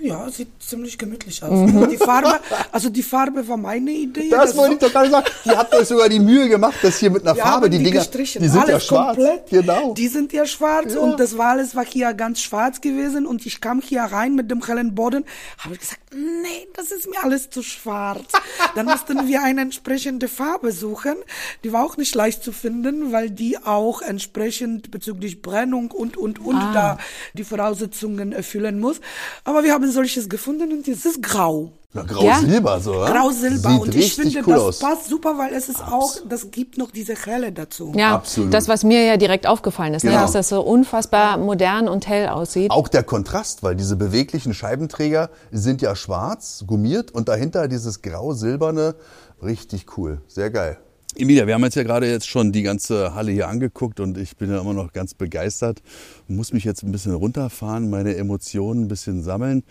Ja, 0.03 0.29
sieht 0.31 0.49
ziemlich 0.61 0.99
gemütlich 0.99 1.43
aus. 1.43 1.71
Die 1.91 1.97
Farbe, 1.97 2.41
also 2.73 2.91
die 2.91 3.03
Farbe 3.03 3.47
war 3.47 3.57
meine 3.57 3.91
Idee. 3.93 4.29
Das 4.31 4.57
wollte 4.57 4.75
ich 4.75 4.81
doch 4.81 4.91
gerade 4.93 5.11
sagen. 5.11 5.27
Ihr 5.45 5.57
habt 5.57 5.73
euch 5.75 5.87
sogar 5.89 6.09
die 6.09 6.19
Mühe 6.19 6.49
gemacht, 6.49 6.75
das 6.83 6.99
hier 6.99 7.11
mit 7.11 7.23
einer 7.23 7.37
Wir 7.37 7.43
Farbe, 7.43 7.71
die, 7.71 7.79
die 7.79 7.85
Dinger, 7.85 7.99
gestrichen. 8.01 8.43
die 8.43 8.49
sind 8.49 8.63
ja 8.67 8.75
alles 8.75 8.87
schwarz. 8.87 9.17
komplett. 9.17 9.51
Genau. 9.51 9.95
Die 9.95 10.09
sind 10.09 10.33
ja 10.33 10.45
schwarz 10.47 10.95
Ja. 10.95 11.01
und 11.01 11.21
das 11.21 11.39
war 11.39 11.51
alles 11.51 11.75
war 11.77 11.85
hier 11.87 12.13
ganz 12.15 12.41
schwarz 12.41 12.81
gewesen 12.81 13.27
und 13.27 13.47
ich 13.47 13.61
kam 13.61 13.81
hier 13.81 14.03
rein 14.03 14.35
mit 14.35 14.51
dem 14.51 14.65
hellen 14.65 14.95
Boden, 14.95 15.25
habe 15.59 15.77
gesagt, 15.77 16.01
nee, 16.15 16.69
das 16.75 16.91
ist 16.93 17.09
mir 17.09 17.23
alles 17.23 17.51
zu 17.51 17.63
schwarz. 17.63 18.33
Dann 18.75 18.87
mussten 18.87 19.27
wir 19.29 19.43
eine 19.43 19.63
entsprechende 19.63 20.29
Farbe 20.29 20.73
suchen. 20.73 21.17
Die 21.65 21.73
war 21.73 21.85
auch 21.85 21.97
nicht 21.97 22.15
leicht 22.15 22.43
zu 22.43 22.53
finden, 22.53 23.13
weil 23.13 23.31
die 23.31 23.59
auch 23.59 24.03
entsprechend 24.03 24.91
bezüglich 24.91 25.43
Brennung 25.43 25.91
und 25.91 26.17
und 26.17 26.39
und 26.39 26.57
Ah. 26.57 26.73
da 26.73 26.99
die 27.35 27.45
Voraussetzungen 27.45 28.33
erfüllen 28.33 28.79
muss. 28.81 29.01
Aber 29.45 29.65
wir 29.65 29.73
haben 29.73 29.91
solches 29.91 30.29
gefunden 30.29 30.73
und 30.73 30.87
es 30.89 31.05
ist 31.05 31.23
grau. 31.23 31.73
Na, 31.95 32.03
Grau-Silber 32.05 32.81
so, 32.81 32.95
oder? 32.95 33.13
Grau-Silber. 33.13 33.81
Und 33.81 33.95
ich 33.95 34.15
finde, 34.15 34.39
cool 34.47 34.55
das 34.55 34.63
aus. 34.63 34.79
passt 34.79 35.09
super, 35.11 35.37
weil 35.37 35.53
es 35.53 35.69
ist 35.69 35.83
auch, 35.83 36.15
das 36.27 36.51
gibt 36.51 36.79
noch 36.79 36.91
diese 36.91 37.15
Helle 37.15 37.53
dazu. 37.53 37.93
Ja, 37.95 38.15
Absolut. 38.15 38.55
das, 38.55 38.67
was 38.67 38.83
mir 38.83 39.05
ja 39.05 39.19
direkt 39.19 39.47
aufgefallen 39.47 39.93
ist, 39.93 40.03
ne, 40.05 40.11
Genau. 40.11 40.23
dass 40.23 40.33
das 40.33 40.49
so 40.49 40.63
unfassbar 40.63 41.37
modern 41.37 41.89
und 41.89 42.09
hell 42.09 42.29
aussieht. 42.29 42.71
Auch 42.71 42.89
der 42.89 43.03
Kontrast, 43.03 43.63
weil 43.63 43.77
diese 43.77 43.97
beweglichen 43.97 44.55
Scheibenträger 44.55 45.29
sind 45.51 45.83
ja 45.83 45.95
schwarz, 45.95 46.65
gummiert 46.67 47.11
und 47.11 47.29
dahinter 47.29 47.69
dieses 47.69 48.01
grau-silberne, 48.01 48.95
richtig 49.43 49.99
cool, 49.99 50.23
sehr 50.29 50.51
geil. 50.51 50.79
Emilia, 51.15 51.47
wir 51.47 51.53
haben 51.53 51.63
jetzt 51.65 51.75
ja 51.75 51.83
gerade 51.83 52.11
jetzt 52.11 52.27
schon 52.27 52.53
die 52.53 52.63
ganze 52.63 53.15
Halle 53.15 53.33
hier 53.33 53.47
angeguckt 53.49 54.01
und 54.01 54.17
ich 54.17 54.35
bin 54.39 54.51
ja 54.51 54.59
immer 54.63 54.73
noch 54.73 54.95
ganz 54.95 55.13
begeistert. 55.13 55.83
Muss 56.27 56.55
mich 56.55 56.65
jetzt 56.65 56.83
ein 56.85 56.91
bisschen 56.91 57.13
runterfahren, 57.13 57.91
meine 57.91 58.17
Emotionen 58.17 58.85
ein 58.85 58.89
bisschen 58.89 59.23
sammeln. 59.23 59.63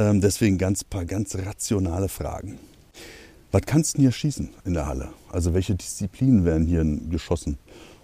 Ähm, 0.00 0.20
deswegen 0.22 0.56
ganz 0.56 0.82
paar 0.82 1.04
ganz 1.04 1.36
rationale 1.36 2.08
Fragen. 2.08 2.58
Was 3.52 3.62
kannst 3.66 3.92
du 3.92 3.96
denn 3.98 4.02
hier 4.04 4.12
schießen 4.12 4.48
in 4.64 4.72
der 4.74 4.86
Halle? 4.86 5.08
Also 5.30 5.52
welche 5.52 5.74
Disziplinen 5.74 6.44
werden 6.46 6.66
hier 6.66 6.84
geschossen? 7.10 7.58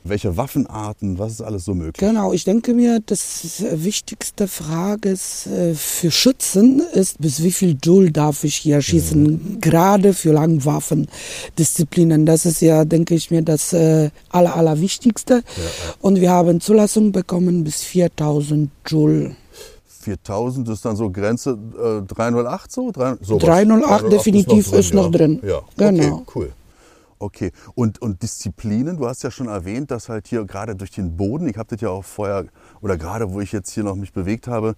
Welche 0.05 0.37
Waffenarten, 0.37 1.19
was 1.19 1.33
ist 1.33 1.41
alles 1.41 1.65
so 1.65 1.75
möglich? 1.75 1.97
Genau, 1.97 2.33
ich 2.33 2.45
denke 2.45 2.75
mir, 2.75 3.01
das 3.05 3.65
wichtigste 3.73 4.47
Frage 4.47 5.09
ist, 5.09 5.47
äh, 5.47 5.75
für 5.75 6.11
Schützen 6.11 6.81
ist, 6.93 7.19
bis 7.19 7.43
wie 7.43 7.51
viel 7.51 7.77
Joule 7.83 8.13
darf 8.13 8.45
ich 8.45 8.57
hier 8.57 8.83
schießen, 8.83 9.23
mhm. 9.23 9.61
gerade 9.61 10.13
für 10.13 10.33
Langwaffendisziplinen. 10.33 12.27
Das 12.27 12.45
ist 12.47 12.61
ja, 12.61 12.85
denke 12.85 13.15
ich 13.15 13.31
mir, 13.31 13.43
das 13.43 13.73
äh, 13.73 14.11
aller, 14.29 14.55
allerwichtigste. 14.55 15.35
Ja. 15.35 15.43
Und 16.03 16.21
wir 16.21 16.31
haben 16.31 16.61
Zulassung 16.61 17.11
bekommen 17.11 17.65
bis 17.65 17.83
4000 17.83 18.71
Joule. 18.87 19.35
4000 20.07 20.69
ist 20.69 20.85
dann 20.85 20.95
so 20.95 21.11
Grenze 21.11 21.59
äh, 21.77 22.07
308 22.07 22.71
so? 22.71 22.93
3, 22.93 23.17
308 23.17 24.13
definitiv 24.13 24.73
ist 24.73 24.95
noch 24.95 25.11
drin. 25.11 25.41
Ist 25.41 25.43
noch 25.43 25.69
drin. 25.73 25.91
Ja, 25.91 25.91
genau. 25.91 26.15
Okay, 26.19 26.25
cool. 26.35 26.53
Okay, 27.19 27.51
und, 27.75 28.01
und 28.03 28.23
Disziplinen, 28.23 28.99
du 28.99 29.09
hast 29.09 29.23
ja 29.25 29.31
schon 29.31 29.49
erwähnt, 29.49 29.91
dass 29.91 30.09
halt 30.09 30.29
hier 30.29 30.45
gerade 30.45 30.77
durch 30.77 30.91
den 30.91 31.17
Boden, 31.17 31.49
ich 31.49 31.57
habe 31.57 31.69
das 31.71 31.81
ja 31.81 31.89
auch 31.89 32.05
vorher, 32.05 32.45
oder 32.83 32.97
gerade 32.97 33.33
wo 33.33 33.41
ich 33.41 33.53
jetzt 33.53 33.71
hier 33.71 33.85
noch 33.85 33.97
mich 33.97 34.13
bewegt 34.13 34.47
habe, 34.47 34.77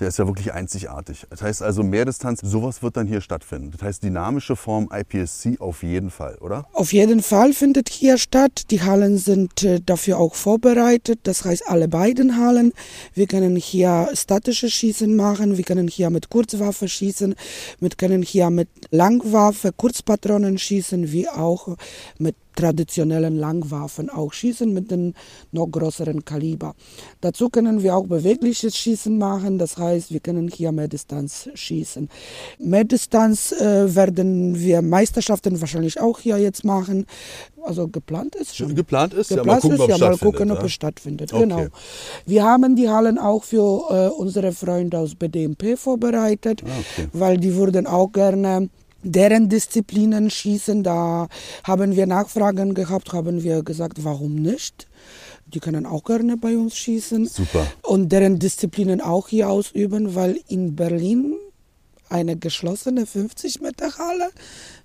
der 0.00 0.08
ist 0.08 0.18
ja 0.18 0.26
wirklich 0.26 0.52
einzigartig. 0.52 1.26
Das 1.30 1.42
heißt 1.42 1.62
also 1.62 1.82
Mehrdistanz, 1.82 2.40
sowas 2.42 2.82
wird 2.82 2.96
dann 2.96 3.06
hier 3.06 3.20
stattfinden. 3.20 3.70
Das 3.70 3.82
heißt 3.82 4.02
dynamische 4.02 4.56
Form 4.56 4.88
IPSC 4.92 5.60
auf 5.60 5.82
jeden 5.82 6.10
Fall, 6.10 6.36
oder? 6.40 6.66
Auf 6.72 6.92
jeden 6.92 7.22
Fall 7.22 7.52
findet 7.52 7.88
hier 7.90 8.16
statt. 8.16 8.70
Die 8.70 8.82
Hallen 8.82 9.18
sind 9.18 9.62
äh, 9.62 9.80
dafür 9.84 10.18
auch 10.18 10.34
vorbereitet. 10.34 11.20
Das 11.24 11.44
heißt 11.44 11.68
alle 11.68 11.88
beiden 11.88 12.38
Hallen. 12.38 12.72
Wir 13.14 13.26
können 13.26 13.56
hier 13.56 14.08
statische 14.14 14.70
Schießen 14.70 15.14
machen, 15.14 15.56
wir 15.56 15.64
können 15.64 15.88
hier 15.88 16.10
mit 16.10 16.30
Kurzwaffe 16.30 16.88
schießen, 16.88 17.34
wir 17.78 17.90
können 17.90 18.22
hier 18.22 18.50
mit 18.50 18.68
Langwaffe, 18.90 19.72
Kurzpatronen 19.72 20.58
schießen, 20.58 21.12
wie 21.12 21.28
auch 21.28 21.76
mit 22.18 22.36
traditionellen 22.54 23.36
Langwaffen 23.36 24.10
auch 24.10 24.32
schießen 24.32 24.72
mit 24.72 24.90
dem 24.90 25.14
noch 25.52 25.66
größeren 25.66 26.24
Kaliber. 26.24 26.74
Dazu 27.20 27.48
können 27.48 27.82
wir 27.82 27.96
auch 27.96 28.06
bewegliches 28.06 28.76
Schießen 28.76 29.16
machen, 29.16 29.58
das 29.58 29.76
heißt, 29.76 30.12
wir 30.12 30.20
können 30.20 30.48
hier 30.48 30.72
mehr 30.72 30.88
Distanz 30.88 31.48
schießen. 31.54 32.08
Mehr 32.58 32.84
Distanz 32.84 33.52
äh, 33.52 33.94
werden 33.94 34.58
wir 34.58 34.82
Meisterschaften 34.82 35.60
wahrscheinlich 35.60 36.00
auch 36.00 36.18
hier 36.18 36.38
jetzt 36.38 36.64
machen. 36.64 37.06
Also 37.62 37.88
geplant 37.88 38.34
ist 38.36 38.56
schon. 38.56 38.74
Geplant 38.74 39.14
ist, 39.14 39.28
geplant 39.28 39.46
ja, 39.46 39.52
mal 39.54 39.60
gucken, 39.60 39.76
ist, 39.76 39.80
ob, 39.80 39.90
ja, 39.90 39.98
mal 39.98 40.18
gucken, 40.18 40.50
ob 40.50 40.62
es 40.62 40.72
stattfindet. 40.72 41.32
Okay. 41.32 41.42
Genau. 41.42 41.66
Wir 42.26 42.44
haben 42.44 42.76
die 42.76 42.88
Hallen 42.88 43.18
auch 43.18 43.44
für 43.44 43.84
äh, 43.90 44.08
unsere 44.08 44.52
Freunde 44.52 44.98
aus 44.98 45.14
BDMP 45.14 45.76
vorbereitet, 45.76 46.62
ah, 46.64 46.68
okay. 46.68 47.08
weil 47.12 47.36
die 47.38 47.54
würden 47.54 47.86
auch 47.86 48.12
gerne 48.12 48.70
deren 49.02 49.48
Disziplinen 49.48 50.30
schießen. 50.30 50.82
Da 50.82 51.28
haben 51.64 51.96
wir 51.96 52.06
Nachfragen 52.06 52.74
gehabt, 52.74 53.12
haben 53.12 53.42
wir 53.42 53.62
gesagt, 53.62 54.04
warum 54.04 54.34
nicht? 54.34 54.86
Die 55.46 55.60
können 55.60 55.86
auch 55.86 56.04
gerne 56.04 56.36
bei 56.36 56.56
uns 56.56 56.76
schießen. 56.76 57.26
Super. 57.26 57.66
Und 57.82 58.10
deren 58.10 58.38
Disziplinen 58.38 59.00
auch 59.00 59.28
hier 59.28 59.48
ausüben, 59.48 60.14
weil 60.14 60.38
in 60.48 60.76
Berlin 60.76 61.34
eine 62.08 62.36
geschlossene 62.36 63.06
50 63.06 63.60
Meter 63.60 63.96
Halle 63.96 64.30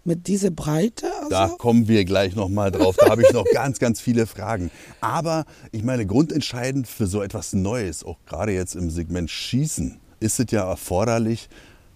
mit 0.04 0.28
dieser 0.28 0.52
Breite. 0.52 1.08
Also 1.18 1.30
da 1.30 1.48
kommen 1.50 1.88
wir 1.88 2.06
gleich 2.06 2.36
nochmal 2.36 2.72
drauf. 2.72 2.96
Da 2.98 3.10
habe 3.10 3.24
ich 3.24 3.34
noch 3.34 3.46
ganz, 3.52 3.80
ganz 3.80 4.00
viele 4.00 4.28
Fragen. 4.28 4.70
Aber 5.02 5.46
ich 5.72 5.84
meine, 5.84 6.06
grundentscheidend 6.06 6.88
für 6.88 7.08
so 7.08 7.22
etwas 7.22 7.54
Neues, 7.54 8.04
auch 8.04 8.18
gerade 8.28 8.54
jetzt 8.54 8.76
im 8.76 8.90
Segment 8.90 9.30
Schießen, 9.30 10.00
ist 10.20 10.40
es 10.40 10.52
ja 10.52 10.70
erforderlich, 10.70 11.50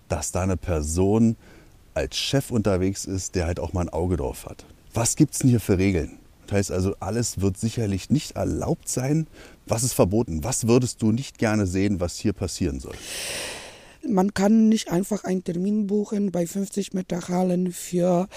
dass 0.08 0.32
da 0.32 0.42
eine 0.42 0.58
Person 0.58 1.38
als 2.00 2.18
Chef 2.18 2.50
unterwegs 2.52 3.06
ist, 3.06 3.36
der 3.36 3.46
halt 3.46 3.60
auch 3.60 3.74
mal 3.74 3.82
ein 3.82 3.90
Auge 3.90 4.18
drauf 4.18 4.46
hat. 4.46 4.66
Was 4.94 5.16
gibt 5.16 5.34
es 5.34 5.40
denn 5.40 5.50
hier 5.50 5.60
für 5.60 5.78
Regeln? 5.78 6.18
Das 6.48 6.58
heißt 6.58 6.72
also, 6.72 6.96
alles 7.00 7.42
wird 7.42 7.58
sicherlich 7.58 8.10
nicht 8.10 8.36
erlaubt 8.36 8.90
sein. 8.90 9.28
Was 9.68 9.84
ist 9.84 9.94
verboten? 9.94 10.44
Was 10.44 10.68
würdest 10.68 11.02
du 11.02 11.12
nicht 11.12 11.38
gerne 11.38 11.68
sehen, 11.68 12.00
was 12.00 12.18
hier 12.18 12.34
passieren 12.34 12.80
soll? 12.80 12.96
Man 14.08 14.34
kann 14.34 14.70
nicht 14.70 14.90
einfach 14.92 15.26
einen 15.26 15.44
Termin 15.44 15.88
buchen 15.88 16.32
bei 16.32 16.48
50 16.48 16.94
Meter 16.94 17.28
Hallen 17.28 17.72
für 17.72 18.28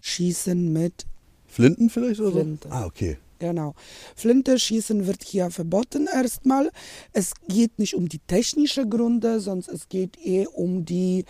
Schießen 0.00 0.72
mit 0.72 1.06
Flinten 1.46 1.90
vielleicht 1.90 2.20
oder 2.20 2.30
Flinte. 2.30 2.68
so? 2.68 2.74
Ah, 2.74 2.86
okay. 2.86 3.18
Genau. 3.38 3.74
Flinte 4.16 4.58
schießen 4.58 5.06
wird 5.06 5.22
hier 5.22 5.50
verboten 5.50 6.08
erstmal. 6.12 6.70
Es 7.12 7.32
geht 7.48 7.78
nicht 7.78 7.94
um 7.94 8.08
die 8.08 8.18
technischen 8.18 8.90
Gründe, 8.90 9.40
sondern 9.40 9.74
es 9.74 9.88
geht 9.88 10.18
eher 10.18 10.52
um 10.56 10.84
die 10.84 11.24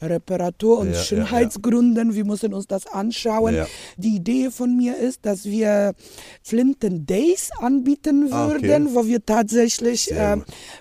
Reparatur- 0.00 0.78
und 0.78 0.92
ja, 0.92 1.02
Schönheitsgründe. 1.02 2.02
Ja, 2.02 2.06
ja. 2.06 2.14
Wir 2.14 2.24
müssen 2.24 2.54
uns 2.54 2.66
das 2.66 2.86
anschauen. 2.86 3.66
Die 3.96 4.16
Idee 4.16 4.50
von 4.50 4.76
mir 4.76 4.96
ist, 4.96 5.26
dass 5.26 5.44
wir 5.44 5.94
Flinten 6.42 7.06
Days 7.06 7.50
anbieten 7.58 8.32
ah, 8.32 8.48
würden, 8.48 8.86
okay. 8.86 8.94
wo 8.94 9.06
wir 9.06 9.24
tatsächlich 9.24 10.12
äh, 10.12 10.36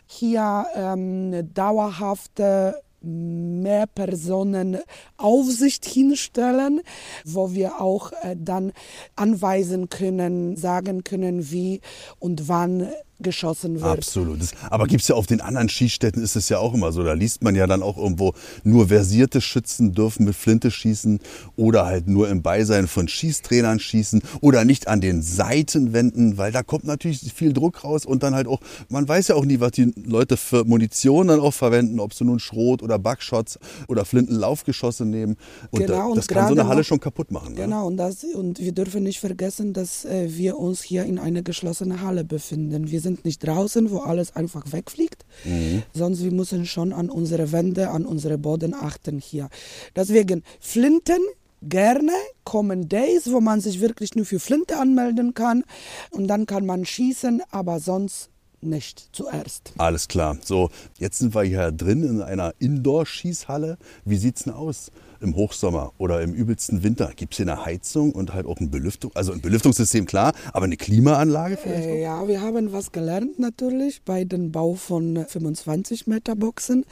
hier 0.05 0.65
ähm, 0.75 1.53
dauerhafte 1.53 2.75
mehr 3.01 3.87
Personen 3.87 4.77
Aufsicht 5.17 5.85
hinstellen, 5.85 6.81
wo 7.25 7.53
wir 7.53 7.81
auch 7.81 8.11
äh, 8.23 8.35
dann 8.37 8.73
anweisen 9.15 9.89
können, 9.89 10.55
sagen 10.55 11.03
können, 11.03 11.51
wie 11.51 11.81
und 12.19 12.47
wann 12.47 12.89
geschossen 13.19 13.81
wird. 13.81 13.97
Absolut. 13.97 14.41
Das, 14.41 14.51
aber 14.69 14.87
gibt 14.87 15.01
es 15.01 15.07
ja 15.07 15.15
auf 15.15 15.25
den 15.25 15.41
anderen 15.41 15.69
Schießstätten 15.69 16.21
ist 16.21 16.35
es 16.35 16.49
ja 16.49 16.59
auch 16.59 16.73
immer 16.73 16.91
so. 16.91 17.03
Da 17.03 17.13
liest 17.13 17.43
man 17.43 17.55
ja 17.55 17.67
dann 17.67 17.83
auch 17.83 17.97
irgendwo, 17.97 18.33
nur 18.63 18.87
versierte 18.89 19.41
Schützen 19.41 19.93
dürfen 19.93 20.25
mit 20.25 20.35
Flinte 20.35 20.71
schießen 20.71 21.19
oder 21.55 21.85
halt 21.85 22.07
nur 22.07 22.29
im 22.29 22.41
Beisein 22.41 22.87
von 22.87 23.07
Schießtrainern 23.07 23.79
schießen 23.79 24.21
oder 24.41 24.65
nicht 24.65 24.87
an 24.87 25.01
den 25.01 25.21
Seitenwänden, 25.21 26.37
weil 26.37 26.51
da 26.51 26.63
kommt 26.63 26.85
natürlich 26.85 27.33
viel 27.33 27.53
Druck 27.53 27.83
raus 27.83 28.05
und 28.05 28.23
dann 28.23 28.35
halt 28.35 28.47
auch, 28.47 28.59
man 28.89 29.07
weiß 29.07 29.29
ja 29.29 29.35
auch 29.35 29.45
nie, 29.45 29.59
was 29.59 29.71
die 29.71 29.93
Leute 30.03 30.37
für 30.37 30.63
Munition 30.65 31.27
dann 31.27 31.39
auch 31.39 31.53
verwenden, 31.53 31.99
ob 31.99 32.13
sie 32.13 32.25
nun 32.25 32.39
Schrot 32.39 32.83
oder 32.83 32.99
Backshots 32.99 33.59
oder 33.87 34.05
Flintenlaufgeschosse 34.05 35.05
nehmen. 35.05 35.37
Und 35.71 35.81
genau, 35.81 36.09
da, 36.09 36.15
das 36.15 36.27
kann 36.27 36.47
so 36.47 36.53
eine 36.53 36.67
Halle 36.67 36.83
schon 36.83 36.99
kaputt 36.99 37.31
machen. 37.31 37.53
Ne? 37.53 37.61
Genau, 37.61 37.81
ne? 37.81 37.85
und, 37.85 37.97
das, 37.97 38.23
und 38.23 38.59
wir 38.59 38.71
dürfen 38.71 39.03
nicht 39.03 39.19
vergessen, 39.19 39.73
dass 39.73 40.05
äh, 40.05 40.27
wir 40.29 40.57
uns 40.57 40.81
hier 40.81 41.05
in 41.05 41.19
einer 41.19 41.41
geschlossenen 41.41 42.01
Halle 42.01 42.23
befinden. 42.23 42.89
Wir 42.89 43.01
sind 43.07 43.23
nicht 43.23 43.47
draußen, 43.47 43.89
wo 43.89 43.99
alles 43.99 44.35
einfach 44.35 44.65
wegfliegt, 44.73 45.25
mhm. 45.45 45.83
sondern 45.93 46.21
wir 46.21 46.31
müssen 46.33 46.65
schon 46.65 46.91
an 46.91 47.09
unsere 47.09 47.53
Wände, 47.53 47.89
an 47.89 48.05
unsere 48.05 48.37
Boden 48.37 48.73
achten 48.73 49.17
hier. 49.19 49.47
Deswegen 49.95 50.43
Flinten 50.59 51.21
gerne 51.61 52.11
kommen 52.43 52.89
Days, 52.89 53.31
wo 53.31 53.39
man 53.39 53.61
sich 53.61 53.79
wirklich 53.79 54.15
nur 54.15 54.25
für 54.25 54.39
Flinte 54.39 54.77
anmelden 54.77 55.33
kann 55.33 55.63
und 56.11 56.27
dann 56.27 56.45
kann 56.45 56.65
man 56.65 56.85
schießen, 56.85 57.41
aber 57.49 57.79
sonst 57.79 58.29
nicht 58.59 59.09
zuerst. 59.13 59.71
Alles 59.77 60.07
klar. 60.07 60.37
So, 60.43 60.69
jetzt 60.97 61.19
sind 61.19 61.33
wir 61.33 61.43
hier 61.43 61.71
drin 61.71 62.03
in 62.03 62.21
einer 62.21 62.53
Indoor-Schießhalle. 62.59 63.77
Wie 64.03 64.17
sieht 64.17 64.37
es 64.37 64.43
denn 64.43 64.53
aus? 64.53 64.91
Im 65.21 65.35
Hochsommer 65.35 65.93
oder 65.97 66.21
im 66.21 66.33
übelsten 66.33 66.83
Winter? 66.83 67.11
Gibt 67.15 67.33
es 67.33 67.37
hier 67.37 67.51
eine 67.51 67.65
Heizung 67.65 68.11
und 68.11 68.33
halt 68.33 68.45
auch 68.45 68.59
ein 68.59 68.69
Belüftung, 68.69 69.11
also 69.13 69.33
ein 69.33 69.41
Belüftungssystem 69.41 70.05
klar, 70.05 70.33
aber 70.53 70.65
eine 70.65 70.77
Klimaanlage 70.77 71.57
vielleicht? 71.57 71.87
Äh, 71.87 72.01
ja, 72.01 72.27
wir 72.27 72.41
haben 72.41 72.71
was 72.73 72.91
gelernt 72.91 73.39
natürlich 73.39 74.01
bei 74.03 74.23
dem 74.23 74.51
Bau 74.51 74.75
von 74.75 75.25
25 75.27 76.07
Meter 76.07 76.35
Boxen. 76.35 76.85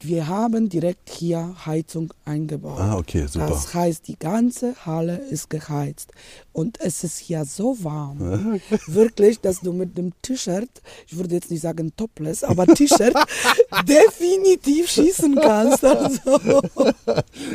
Wir 0.00 0.28
haben 0.28 0.68
direkt 0.68 1.10
hier 1.10 1.54
Heizung 1.66 2.12
eingebaut. 2.24 2.78
Ah, 2.78 2.96
okay, 2.96 3.26
super. 3.26 3.48
Das 3.48 3.74
heißt, 3.74 4.08
die 4.08 4.18
ganze 4.18 4.74
Halle 4.84 5.16
ist 5.16 5.50
geheizt 5.50 6.12
und 6.52 6.80
es 6.80 7.04
ist 7.04 7.18
hier 7.18 7.44
so 7.44 7.82
warm, 7.82 8.60
wirklich, 8.86 9.40
dass 9.40 9.60
du 9.60 9.72
mit 9.72 9.96
dem 9.96 10.12
T-Shirt, 10.22 10.70
ich 11.06 11.16
würde 11.16 11.34
jetzt 11.34 11.50
nicht 11.50 11.62
sagen 11.62 11.92
topless, 11.96 12.44
aber 12.44 12.66
T-Shirt 12.66 13.14
definitiv 13.86 14.88
schießen 14.88 15.34
kannst. 15.36 15.84
Also. 15.84 16.38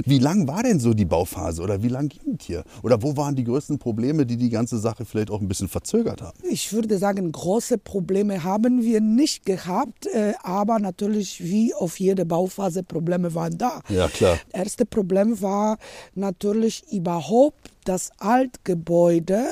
Wie 0.06 0.20
lang 0.20 0.48
war 0.48 0.64
denn 0.64 0.80
so 0.80 0.94
die 0.94 1.06
Bauphase 1.06 1.62
oder 1.62 1.82
wie 1.82 1.88
lang 1.90 2.10
ging 2.10 2.38
es 2.40 2.46
hier? 2.46 2.64
Oder 2.84 3.02
wo 3.02 3.16
waren 3.18 3.36
die 3.36 3.44
größten 3.44 3.80
Probleme, 3.80 4.26
die 4.26 4.38
die 4.38 4.50
ganze 4.50 4.78
Sache 4.78 5.06
vielleicht 5.06 5.32
auch 5.32 5.42
ein 5.42 5.48
bisschen 5.48 5.68
verzögert 5.68 6.22
haben? 6.22 6.38
Ich 6.50 6.74
würde 6.74 6.98
sagen, 6.98 7.32
große 7.32 7.78
Probleme 7.78 8.44
haben 8.44 8.84
wir 8.84 9.02
nicht 9.02 9.46
gehabt, 9.46 10.08
äh, 10.08 10.34
aber 10.44 10.80
natürlich 10.80 11.44
wie 11.44 11.74
auf 11.74 12.00
jede 12.00 12.26
Bauphase 12.26 12.84
Probleme 12.84 13.34
waren 13.34 13.58
da. 13.58 13.82
Ja, 13.90 14.08
klar. 14.08 14.38
Das 14.52 14.62
erste 14.62 14.86
Problem 14.86 15.42
war 15.42 15.78
natürlich 16.16 16.84
überhaupt 16.92 17.72
das 17.84 18.12
Altgebäude 18.18 19.46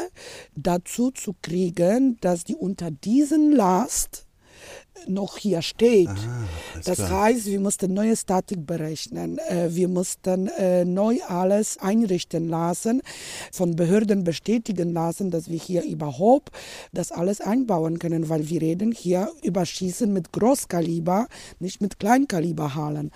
dazu 0.56 1.12
zu 1.12 1.36
kriegen, 1.42 2.18
dass 2.22 2.44
die 2.44 2.56
unter 2.56 2.92
diesen 2.92 3.52
Last 3.52 4.25
noch 5.08 5.38
hier 5.38 5.62
steht. 5.62 6.10
Ah, 6.10 6.44
das 6.84 6.98
klar. 6.98 7.10
heißt, 7.10 7.46
wir 7.46 7.60
mussten 7.60 7.94
neue 7.94 8.16
Statik 8.16 8.66
berechnen. 8.66 9.38
Äh, 9.38 9.70
wir 9.70 9.88
mussten 9.88 10.48
äh, 10.48 10.86
neu 10.86 11.20
alles 11.28 11.78
einrichten 11.78 12.48
lassen, 12.50 13.02
von 13.52 13.76
Behörden 13.76 14.24
bestätigen 14.24 14.94
lassen, 14.94 15.32
dass 15.32 15.50
wir 15.50 15.60
hier 15.60 15.84
überhaupt 15.84 16.52
das 16.94 17.12
alles 17.12 17.42
einbauen 17.42 18.00
können, 18.00 18.30
weil 18.30 18.50
wir 18.50 18.62
reden 18.62 18.92
hier 18.92 19.30
über 19.44 19.66
Schießen 19.66 20.12
mit 20.12 20.32
Großkaliber, 20.32 21.28
nicht 21.60 21.82
mit 21.82 22.00
Kleinkaliberhallen. 22.00 23.12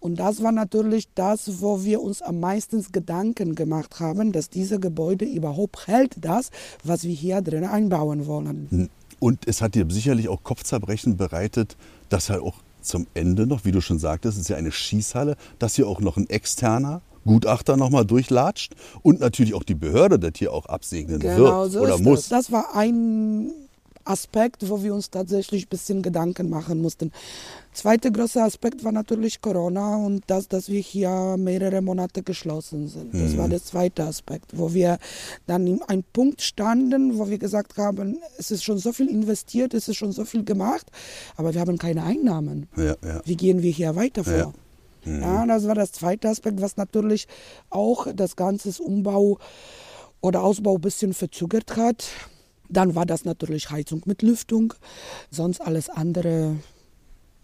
Und 0.00 0.20
das 0.20 0.42
war 0.42 0.52
natürlich 0.52 1.08
das, 1.14 1.60
wo 1.60 1.82
wir 1.82 2.00
uns 2.00 2.22
am 2.22 2.38
meisten 2.38 2.84
Gedanken 2.92 3.54
gemacht 3.56 3.98
haben, 3.98 4.30
dass 4.30 4.48
diese 4.48 4.78
Gebäude 4.78 5.24
überhaupt 5.24 5.88
hält 5.88 6.16
das, 6.20 6.50
was 6.84 7.02
wir 7.02 7.14
hier 7.14 7.42
drin 7.42 7.64
einbauen 7.64 8.26
wollen. 8.26 8.90
Und 9.20 9.46
es 9.46 9.62
hat 9.62 9.74
dir 9.74 9.86
sicherlich 9.88 10.28
auch 10.28 10.42
Kopfzerbrechen 10.42 11.16
bereitet, 11.16 11.76
dass 12.08 12.30
halt 12.30 12.42
auch 12.42 12.54
zum 12.80 13.06
Ende 13.14 13.46
noch, 13.46 13.64
wie 13.64 13.72
du 13.72 13.80
schon 13.80 13.98
sagtest, 13.98 14.36
es 14.36 14.42
ist 14.42 14.48
ja 14.48 14.56
eine 14.56 14.72
Schießhalle, 14.72 15.36
dass 15.58 15.74
hier 15.74 15.88
auch 15.88 16.00
noch 16.00 16.16
ein 16.16 16.28
externer 16.30 17.02
Gutachter 17.24 17.76
nochmal 17.76 18.06
durchlatscht 18.06 18.74
und 19.02 19.20
natürlich 19.20 19.54
auch 19.54 19.64
die 19.64 19.74
Behörde 19.74 20.18
das 20.18 20.32
hier 20.36 20.52
auch 20.52 20.66
absegnen 20.66 21.18
Genau 21.18 21.62
wird 21.62 21.72
so 21.72 21.80
oder 21.80 21.98
muss. 21.98 22.28
Das. 22.28 22.46
das 22.46 22.52
war 22.52 22.74
ein 22.74 23.50
Aspekt, 24.08 24.68
wo 24.68 24.82
wir 24.82 24.94
uns 24.94 25.10
tatsächlich 25.10 25.66
ein 25.66 25.68
bisschen 25.68 26.02
Gedanken 26.02 26.48
machen 26.48 26.80
mussten. 26.80 27.12
Zweiter 27.72 28.10
großer 28.10 28.44
Aspekt 28.44 28.82
war 28.82 28.92
natürlich 28.92 29.40
Corona 29.40 29.96
und 29.96 30.24
das, 30.26 30.48
dass 30.48 30.68
wir 30.68 30.80
hier 30.80 31.36
mehrere 31.38 31.80
Monate 31.80 32.22
geschlossen 32.22 32.88
sind. 32.88 33.14
Das 33.14 33.36
war 33.36 33.48
der 33.48 33.62
zweite 33.62 34.04
Aspekt, 34.04 34.58
wo 34.58 34.74
wir 34.74 34.98
dann 35.46 35.66
in 35.66 35.82
einem 35.82 36.02
Punkt 36.12 36.42
standen, 36.42 37.18
wo 37.18 37.28
wir 37.28 37.38
gesagt 37.38 37.76
haben, 37.76 38.18
es 38.38 38.50
ist 38.50 38.64
schon 38.64 38.78
so 38.78 38.92
viel 38.92 39.08
investiert, 39.08 39.74
es 39.74 39.88
ist 39.88 39.96
schon 39.96 40.12
so 40.12 40.24
viel 40.24 40.44
gemacht, 40.44 40.86
aber 41.36 41.54
wir 41.54 41.60
haben 41.60 41.78
keine 41.78 42.02
Einnahmen. 42.02 42.68
Ja, 42.76 42.96
ja. 43.04 43.20
Wie 43.24 43.36
gehen 43.36 43.62
wir 43.62 43.70
hier 43.70 43.94
weiter 43.94 44.24
vor? 44.24 44.54
Ja, 45.04 45.46
das 45.46 45.66
war 45.66 45.74
das 45.74 45.92
zweite 45.92 46.28
Aspekt, 46.28 46.60
was 46.60 46.76
natürlich 46.76 47.28
auch 47.70 48.08
das 48.12 48.36
ganze 48.36 48.82
Umbau 48.82 49.38
oder 50.20 50.42
Ausbau 50.42 50.74
ein 50.74 50.80
bisschen 50.80 51.14
verzögert 51.14 51.76
hat. 51.76 52.08
Dann 52.68 52.94
war 52.94 53.06
das 53.06 53.24
natürlich 53.24 53.70
Heizung 53.70 54.02
mit 54.04 54.22
Lüftung. 54.22 54.74
Sonst 55.30 55.60
alles 55.60 55.88
andere 55.88 56.56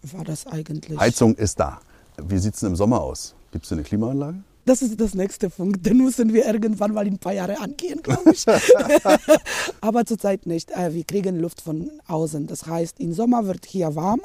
war 0.03 0.25
das 0.25 0.47
eigentlich. 0.47 0.99
Heizung 0.99 1.35
ist 1.35 1.59
da. 1.61 1.81
Wie 2.23 2.39
sieht 2.39 2.55
es 2.55 2.61
denn 2.61 2.71
im 2.71 2.77
Sommer 2.77 3.01
aus? 3.01 3.35
Gibt 3.53 3.65
es 3.65 3.73
eine 3.73 3.83
Klimaanlage? 3.83 4.39
Das 4.67 4.81
ist 4.81 4.99
das 4.99 5.15
nächste 5.15 5.51
Punkt. 5.51 5.85
Den 5.85 5.99
müssen 5.99 6.33
wir 6.33 6.47
irgendwann 6.47 6.95
mal 6.95 7.07
in 7.07 7.15
ein 7.15 7.19
paar 7.19 7.35
Jahre 7.35 7.59
angehen, 7.61 8.01
glaube 8.03 8.33
ich. 8.33 8.45
Aber 9.83 10.07
zurzeit 10.07 10.47
nicht. 10.47 10.71
Äh, 10.71 10.95
Wir 10.95 11.05
kriegen 11.05 11.39
Luft 11.39 11.61
von 11.61 11.91
außen. 12.07 12.47
Das 12.47 12.67
heißt, 12.67 12.99
im 13.01 13.13
Sommer 13.13 13.47
wird 13.47 13.67
hier 13.67 13.95
warm. 13.95 14.21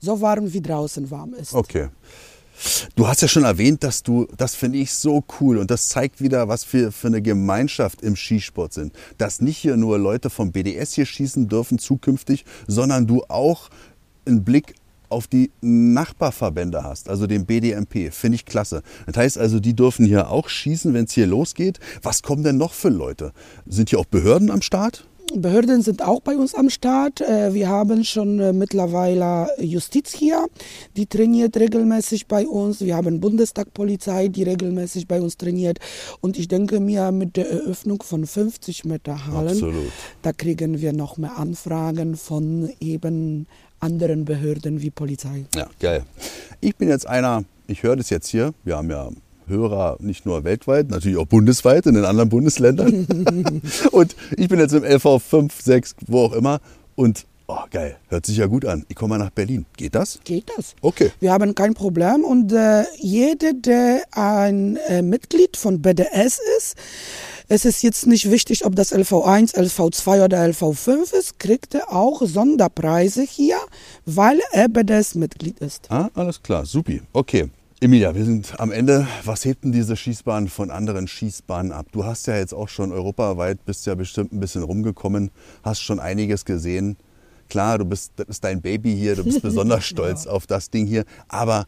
So 0.00 0.20
warm 0.20 0.52
wie 0.52 0.62
draußen 0.62 1.10
warm 1.10 1.34
ist. 1.34 1.54
Okay. 1.54 1.88
Du 2.94 3.08
hast 3.08 3.22
ja 3.22 3.28
schon 3.28 3.44
erwähnt, 3.44 3.82
dass 3.82 4.02
du, 4.02 4.26
das 4.36 4.54
finde 4.54 4.78
ich 4.78 4.92
so 4.92 5.24
cool 5.40 5.58
und 5.58 5.70
das 5.70 5.88
zeigt 5.88 6.20
wieder, 6.20 6.48
was 6.48 6.70
wir 6.72 6.92
für 6.92 7.08
eine 7.08 7.22
Gemeinschaft 7.22 8.02
im 8.02 8.16
Skisport 8.16 8.72
sind. 8.72 8.92
Dass 9.18 9.40
nicht 9.40 9.58
hier 9.58 9.76
nur 9.76 9.98
Leute 9.98 10.30
vom 10.30 10.52
BDS 10.52 10.94
hier 10.94 11.06
schießen 11.06 11.48
dürfen 11.48 11.78
zukünftig, 11.78 12.44
sondern 12.66 13.06
du 13.06 13.22
auch 13.28 13.70
einen 14.26 14.44
Blick 14.44 14.74
auf 15.08 15.26
die 15.26 15.50
Nachbarverbände 15.60 16.82
hast, 16.82 17.08
also 17.08 17.26
den 17.26 17.44
BDMP. 17.44 18.12
Finde 18.12 18.36
ich 18.36 18.46
klasse. 18.46 18.82
Das 19.06 19.16
heißt 19.16 19.38
also, 19.38 19.60
die 19.60 19.74
dürfen 19.74 20.06
hier 20.06 20.30
auch 20.30 20.48
schießen, 20.48 20.94
wenn 20.94 21.04
es 21.04 21.12
hier 21.12 21.26
losgeht. 21.26 21.78
Was 22.02 22.22
kommen 22.22 22.42
denn 22.42 22.56
noch 22.56 22.72
für 22.72 22.88
Leute? 22.88 23.32
Sind 23.66 23.90
hier 23.90 23.98
auch 23.98 24.06
Behörden 24.06 24.50
am 24.50 24.62
Start? 24.62 25.06
Behörden 25.34 25.82
sind 25.82 26.02
auch 26.02 26.20
bei 26.20 26.36
uns 26.36 26.54
am 26.54 26.68
Start. 26.68 27.20
Äh, 27.20 27.54
Wir 27.54 27.68
haben 27.68 28.04
schon 28.04 28.38
äh, 28.38 28.52
mittlerweile 28.52 29.48
Justiz 29.58 30.12
hier, 30.12 30.46
die 30.96 31.06
trainiert 31.06 31.56
regelmäßig 31.56 32.26
bei 32.26 32.46
uns. 32.46 32.80
Wir 32.80 32.96
haben 32.96 33.20
Bundestagpolizei, 33.20 34.28
die 34.28 34.42
regelmäßig 34.42 35.08
bei 35.08 35.20
uns 35.20 35.36
trainiert. 35.38 35.78
Und 36.20 36.38
ich 36.38 36.48
denke 36.48 36.80
mir, 36.80 37.12
mit 37.12 37.36
der 37.36 37.50
Eröffnung 37.50 38.02
von 38.02 38.26
50 38.26 38.84
Meter 38.84 39.26
Hallen, 39.26 39.48
Absolut. 39.48 39.92
da 40.22 40.32
kriegen 40.32 40.80
wir 40.80 40.92
noch 40.92 41.16
mehr 41.16 41.38
Anfragen 41.38 42.16
von 42.16 42.70
eben 42.80 43.46
anderen 43.80 44.24
Behörden 44.24 44.82
wie 44.82 44.90
Polizei. 44.90 45.46
Ja, 45.54 45.68
geil. 45.80 46.04
Ich 46.60 46.76
bin 46.76 46.88
jetzt 46.88 47.06
einer, 47.08 47.44
ich 47.66 47.82
höre 47.82 47.96
das 47.96 48.10
jetzt 48.10 48.28
hier, 48.28 48.52
wir 48.64 48.76
haben 48.76 48.90
ja 48.90 49.08
Hörer 49.46 49.96
nicht 50.00 50.26
nur 50.26 50.44
weltweit, 50.44 50.90
natürlich 50.90 51.18
auch 51.18 51.26
bundesweit 51.26 51.86
in 51.86 51.94
den 51.94 52.04
anderen 52.04 52.28
Bundesländern. 52.28 53.06
und 53.92 54.16
ich 54.36 54.48
bin 54.48 54.58
jetzt 54.58 54.72
im 54.72 54.84
LV 54.84 55.22
5, 55.22 55.60
6, 55.60 55.96
wo 56.06 56.24
auch 56.24 56.32
immer. 56.32 56.60
Und 56.94 57.26
oh, 57.48 57.64
geil, 57.70 57.96
hört 58.08 58.26
sich 58.26 58.36
ja 58.36 58.46
gut 58.46 58.64
an. 58.64 58.84
Ich 58.88 58.96
komme 58.96 59.16
mal 59.16 59.24
nach 59.24 59.30
Berlin. 59.30 59.66
Geht 59.76 59.94
das? 59.94 60.20
Geht 60.24 60.50
das? 60.56 60.74
Okay. 60.80 61.10
Wir 61.20 61.32
haben 61.32 61.54
kein 61.54 61.74
Problem 61.74 62.24
und 62.24 62.52
äh, 62.52 62.84
jeder, 62.98 63.52
der 63.52 64.02
ein 64.12 64.76
äh, 64.88 65.02
Mitglied 65.02 65.56
von 65.56 65.82
BDS 65.82 66.40
ist, 66.58 66.76
es 67.48 67.64
ist 67.64 67.82
jetzt 67.82 68.06
nicht 68.06 68.30
wichtig, 68.30 68.64
ob 68.64 68.76
das 68.76 68.94
LV1, 68.94 69.54
LV2 69.54 70.24
oder 70.24 70.42
LV5 70.42 71.12
ist, 71.12 71.38
kriegt 71.38 71.74
er 71.74 71.92
auch 71.92 72.22
Sonderpreise 72.22 73.22
hier, 73.22 73.58
weil 74.06 74.40
er 74.52 74.68
BDS-Mitglied 74.68 75.58
ist. 75.58 75.90
Ah, 75.90 76.08
alles 76.14 76.42
klar, 76.42 76.64
supi. 76.64 77.02
Okay. 77.12 77.50
Emilia, 77.82 78.14
wir 78.14 78.24
sind 78.24 78.60
am 78.60 78.70
Ende. 78.70 79.08
Was 79.24 79.44
hebt 79.44 79.64
denn 79.64 79.72
diese 79.72 79.96
Schießbahn 79.96 80.46
von 80.46 80.70
anderen 80.70 81.08
Schießbahnen 81.08 81.72
ab? 81.72 81.86
Du 81.90 82.04
hast 82.04 82.28
ja 82.28 82.36
jetzt 82.36 82.54
auch 82.54 82.68
schon 82.68 82.92
europaweit, 82.92 83.64
bist 83.64 83.86
ja 83.86 83.96
bestimmt 83.96 84.32
ein 84.32 84.38
bisschen 84.38 84.62
rumgekommen, 84.62 85.32
hast 85.64 85.82
schon 85.82 85.98
einiges 85.98 86.44
gesehen. 86.44 86.96
Klar, 87.48 87.78
du 87.78 87.84
bist, 87.84 88.12
das 88.14 88.28
ist 88.28 88.44
dein 88.44 88.62
Baby 88.62 88.94
hier, 88.94 89.16
du 89.16 89.24
bist 89.24 89.42
besonders 89.42 89.84
stolz 89.84 90.28
auf 90.28 90.46
das 90.46 90.70
Ding 90.70 90.86
hier. 90.86 91.04
Aber 91.26 91.66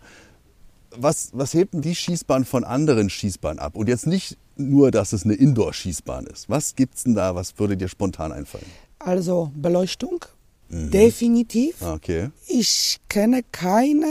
was, 0.96 1.30
was 1.32 1.52
hebt 1.52 1.74
denn 1.74 1.82
die 1.82 1.96
Schießbahn 1.96 2.44
von 2.44 2.62
anderen 2.62 3.10
Schießbahnen 3.10 3.58
ab? 3.58 3.74
Und 3.74 3.88
jetzt 3.88 4.06
nicht 4.06 4.38
nur, 4.54 4.92
dass 4.92 5.12
es 5.12 5.24
eine 5.24 5.34
Indoor-Schießbahn 5.34 6.28
ist. 6.28 6.48
Was 6.48 6.76
gibt's 6.76 7.02
denn 7.02 7.16
da? 7.16 7.34
Was 7.34 7.58
würde 7.58 7.76
dir 7.76 7.88
spontan 7.88 8.30
einfallen? 8.30 8.66
Also 9.00 9.50
Beleuchtung, 9.56 10.24
definitiv. 10.68 11.82
Okay, 11.82 12.30
Ich 12.46 13.00
kenne 13.08 13.42
keine 13.50 14.06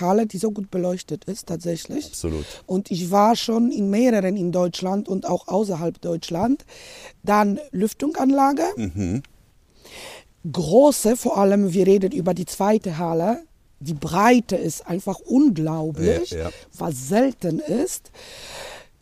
Halle, 0.00 0.26
die 0.26 0.38
so 0.38 0.50
gut 0.50 0.70
beleuchtet 0.70 1.24
ist, 1.24 1.46
tatsächlich. 1.46 2.06
absolut. 2.06 2.44
Und 2.66 2.90
ich 2.90 3.10
war 3.10 3.36
schon 3.36 3.70
in 3.70 3.90
mehreren 3.90 4.36
in 4.36 4.52
Deutschland 4.52 5.08
und 5.08 5.26
auch 5.28 5.48
außerhalb 5.48 6.00
Deutschland. 6.00 6.64
Dann 7.22 7.58
Lüftungsanlage. 7.70 8.62
Große, 10.50 11.16
vor 11.16 11.38
allem, 11.38 11.72
wir 11.72 11.86
reden 11.86 12.12
über 12.12 12.34
die 12.34 12.46
zweite 12.46 12.98
Halle. 12.98 13.42
Die 13.80 13.94
Breite 13.94 14.56
ist 14.56 14.86
einfach 14.86 15.18
unglaublich, 15.20 16.30
Ja, 16.30 16.38
ja. 16.38 16.50
was 16.78 17.08
selten 17.08 17.58
ist. 17.60 18.10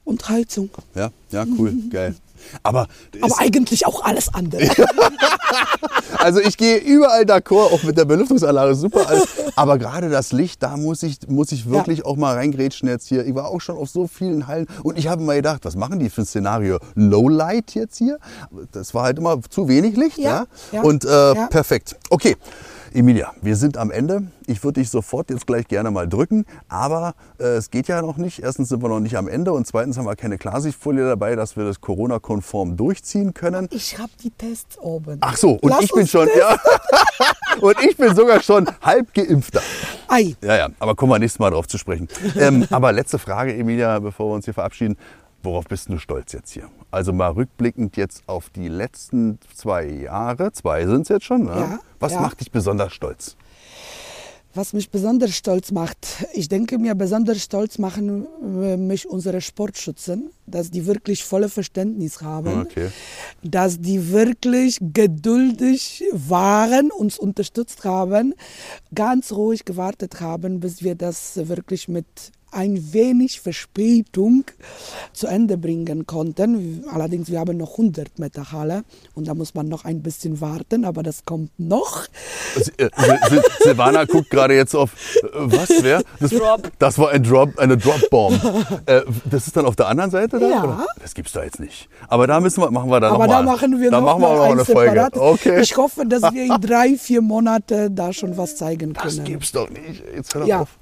Und 0.05 0.29
Heizung. 0.29 0.70
Ja, 0.94 1.11
ja, 1.31 1.44
cool, 1.59 1.74
geil. 1.90 2.14
Aber, 2.62 2.87
Aber 3.20 3.35
eigentlich 3.38 3.87
auch 3.87 4.05
alles 4.05 4.33
andere. 4.35 4.68
also 6.18 6.40
ich 6.40 6.57
gehe 6.57 6.79
überall 6.79 7.22
d'accord, 7.22 7.72
auch 7.72 7.83
mit 7.83 7.96
der 7.96 8.05
Belüftungsanlage, 8.05 8.74
super 8.74 9.09
alles. 9.09 9.29
Aber 9.57 9.79
gerade 9.79 10.09
das 10.11 10.33
Licht, 10.33 10.62
da 10.62 10.76
muss 10.76 11.03
ich, 11.03 11.18
muss 11.29 11.53
ich 11.53 11.68
wirklich 11.68 12.05
auch 12.05 12.16
mal 12.16 12.35
reingrätschen 12.35 12.88
jetzt 12.88 13.09
hier. 13.09 13.26
Ich 13.26 13.35
war 13.35 13.48
auch 13.48 13.61
schon 13.61 13.76
auf 13.76 13.88
so 13.88 14.07
vielen 14.07 14.46
Hallen 14.46 14.66
und 14.83 14.98
ich 14.98 15.09
habe 15.09 15.22
mir 15.22 15.37
gedacht, 15.37 15.64
was 15.64 15.76
machen 15.76 15.98
die 15.98 16.11
für 16.11 16.22
ein 16.22 16.26
Szenario? 16.26 16.79
No 16.94 17.29
Light 17.29 17.74
jetzt 17.74 17.98
hier? 17.98 18.18
Das 18.72 18.94
war 18.94 19.05
halt 19.05 19.18
immer 19.18 19.40
zu 19.48 19.68
wenig 19.68 19.96
Licht, 19.96 20.18
ja? 20.18 20.31
Ja, 20.31 20.46
ja, 20.72 20.83
und 20.83 21.05
äh, 21.05 21.09
ja. 21.35 21.46
perfekt. 21.46 21.96
Okay. 22.11 22.37
Emilia, 22.92 23.33
wir 23.40 23.55
sind 23.55 23.76
am 23.76 23.92
Ende. 23.92 24.24
Ich 24.46 24.64
würde 24.64 24.81
dich 24.81 24.90
sofort 24.90 25.31
jetzt 25.31 25.46
gleich 25.46 25.68
gerne 25.68 25.92
mal 25.92 26.09
drücken, 26.09 26.44
aber 26.68 27.14
äh, 27.38 27.44
es 27.44 27.70
geht 27.70 27.87
ja 27.87 28.03
noch 28.03 28.16
nicht. 28.16 28.42
Erstens 28.42 28.68
sind 28.68 28.83
wir 28.83 28.88
noch 28.88 28.98
nicht 28.98 29.16
am 29.16 29.29
Ende 29.29 29.53
und 29.53 29.64
zweitens 29.64 29.96
haben 29.96 30.07
wir 30.07 30.16
keine 30.16 30.38
Klarsichtfolie 30.38 31.07
dabei, 31.07 31.37
dass 31.37 31.57
wir 31.57 31.64
das 31.64 31.81
Corona-konform 31.81 32.76
durchziehen 32.76 33.33
können. 33.33 33.68
Ich 33.70 33.96
habe 33.98 34.11
die 34.24 34.31
Tests 34.31 34.76
oben. 34.79 35.18
Ach 35.20 35.37
so, 35.37 35.53
und 35.53 35.70
Lass 35.70 35.85
ich 35.85 35.92
bin 35.92 36.07
schon, 36.09 36.26
testen. 36.26 36.42
ja, 36.42 36.59
und 37.61 37.76
ich 37.85 37.96
bin 37.96 38.12
sogar 38.16 38.42
schon 38.42 38.66
halb 38.83 39.14
geimpfter. 39.14 39.62
Ei, 40.09 40.35
Ja, 40.42 40.57
ja, 40.57 40.68
aber 40.81 40.96
kommen 40.96 41.12
wir 41.12 41.18
nächstes 41.20 41.38
Mal 41.38 41.50
drauf 41.50 41.68
zu 41.68 41.79
sprechen. 41.79 42.09
Ähm, 42.37 42.66
aber 42.70 42.90
letzte 42.90 43.20
Frage, 43.20 43.55
Emilia, 43.55 44.00
bevor 44.00 44.31
wir 44.31 44.35
uns 44.35 44.46
hier 44.46 44.55
verabschieden. 44.55 44.96
Worauf 45.42 45.64
bist 45.66 45.88
du 45.88 45.98
stolz 45.98 46.33
jetzt 46.33 46.53
hier? 46.53 46.68
Also 46.90 47.12
mal 47.12 47.31
rückblickend 47.31 47.96
jetzt 47.96 48.22
auf 48.26 48.50
die 48.50 48.68
letzten 48.68 49.38
zwei 49.55 49.87
Jahre, 49.87 50.53
zwei 50.53 50.87
sind 50.87 51.03
es 51.03 51.09
jetzt 51.09 51.24
schon. 51.24 51.44
Ne? 51.44 51.50
Ja, 51.57 51.79
Was 51.98 52.12
ja. 52.12 52.20
macht 52.20 52.40
dich 52.40 52.50
besonders 52.50 52.92
stolz? 52.92 53.37
Was 54.53 54.72
mich 54.72 54.90
besonders 54.90 55.31
stolz 55.31 55.70
macht, 55.70 56.26
ich 56.35 56.48
denke 56.48 56.76
mir, 56.79 56.96
besonders 56.96 57.40
stolz 57.40 57.79
machen 57.79 58.26
äh, 58.61 58.76
mich 58.76 59.09
unsere 59.09 59.40
Sportschützen, 59.40 60.31
dass 60.44 60.72
die 60.72 60.87
wirklich 60.87 61.22
volle 61.24 61.48
Verständnis 61.48 62.20
haben, 62.20 62.62
Okay. 62.62 62.88
dass 63.44 63.81
die 63.81 64.11
wirklich 64.11 64.79
geduldig 64.81 66.03
waren, 66.12 66.90
uns 66.90 67.16
unterstützt 67.16 67.85
haben, 67.85 68.35
ganz 68.92 69.31
ruhig 69.31 69.64
gewartet 69.64 70.20
haben, 70.20 70.59
bis 70.59 70.83
wir 70.83 70.96
das 70.96 71.37
wirklich 71.48 71.87
mit 71.87 72.07
ein 72.52 72.92
wenig 72.92 73.40
Verspätung 73.40 74.44
zu 75.12 75.26
Ende 75.26 75.56
bringen 75.56 76.06
konnten. 76.06 76.84
Allerdings, 76.92 77.30
wir 77.30 77.38
haben 77.40 77.56
noch 77.56 77.72
100 77.72 78.18
Meter 78.18 78.52
Halle 78.52 78.82
und 79.14 79.28
da 79.28 79.34
muss 79.34 79.54
man 79.54 79.68
noch 79.68 79.84
ein 79.84 80.02
bisschen 80.02 80.40
warten, 80.40 80.84
aber 80.84 81.02
das 81.02 81.24
kommt 81.24 81.50
noch. 81.58 82.04
Äh, 82.56 82.60
Sil- 82.96 83.20
Sil- 83.30 83.46
Silvana 83.62 84.04
guckt 84.04 84.30
gerade 84.30 84.54
jetzt 84.54 84.74
auf, 84.74 84.92
äh, 85.22 85.28
was, 85.32 85.70
wer? 85.82 86.02
Das, 86.18 86.32
das 86.78 86.98
war 86.98 87.10
ein 87.10 87.22
Drop, 87.22 87.58
eine 87.58 87.76
Drop-Bomb. 87.76 88.40
Äh, 88.86 89.02
das 89.30 89.46
ist 89.46 89.56
dann 89.56 89.66
auf 89.66 89.76
der 89.76 89.88
anderen 89.88 90.10
Seite 90.10 90.38
da? 90.38 90.48
Ja. 90.48 90.64
oder? 90.64 90.86
Das 91.02 91.14
gibt's 91.14 91.32
da 91.32 91.44
jetzt 91.44 91.60
nicht. 91.60 91.88
Aber 92.08 92.26
da 92.26 92.40
müssen 92.40 92.60
wir, 92.62 92.70
machen 92.70 92.90
wir 92.90 93.00
dann 93.00 93.12
Aber 93.14 93.26
noch 93.26 93.32
da 93.32 93.42
mal. 93.42 93.52
machen 93.52 93.80
wir 93.80 93.90
da 93.90 94.00
noch 94.00 94.06
machen 94.18 94.22
wir 94.22 94.28
mal 94.28 94.36
noch 94.36 94.44
ein 94.46 94.52
eine 94.52 94.64
Folge. 94.64 95.08
Okay. 95.12 95.60
Ich 95.60 95.76
hoffe, 95.76 96.04
dass 96.06 96.22
wir 96.32 96.44
in 96.44 96.60
drei, 96.60 96.96
vier 96.96 97.20
Monate 97.22 97.90
da 97.90 98.12
schon 98.12 98.36
was 98.36 98.56
zeigen 98.56 98.92
das 98.94 99.14
können. 99.14 99.24
gibt's 99.24 99.52
doch 99.52 99.68
nicht. 99.70 100.02
Jetzt 100.14 100.34
hör 100.34 100.40
doch 100.42 100.48
Ja, 100.48 100.60
auf. 100.62 100.78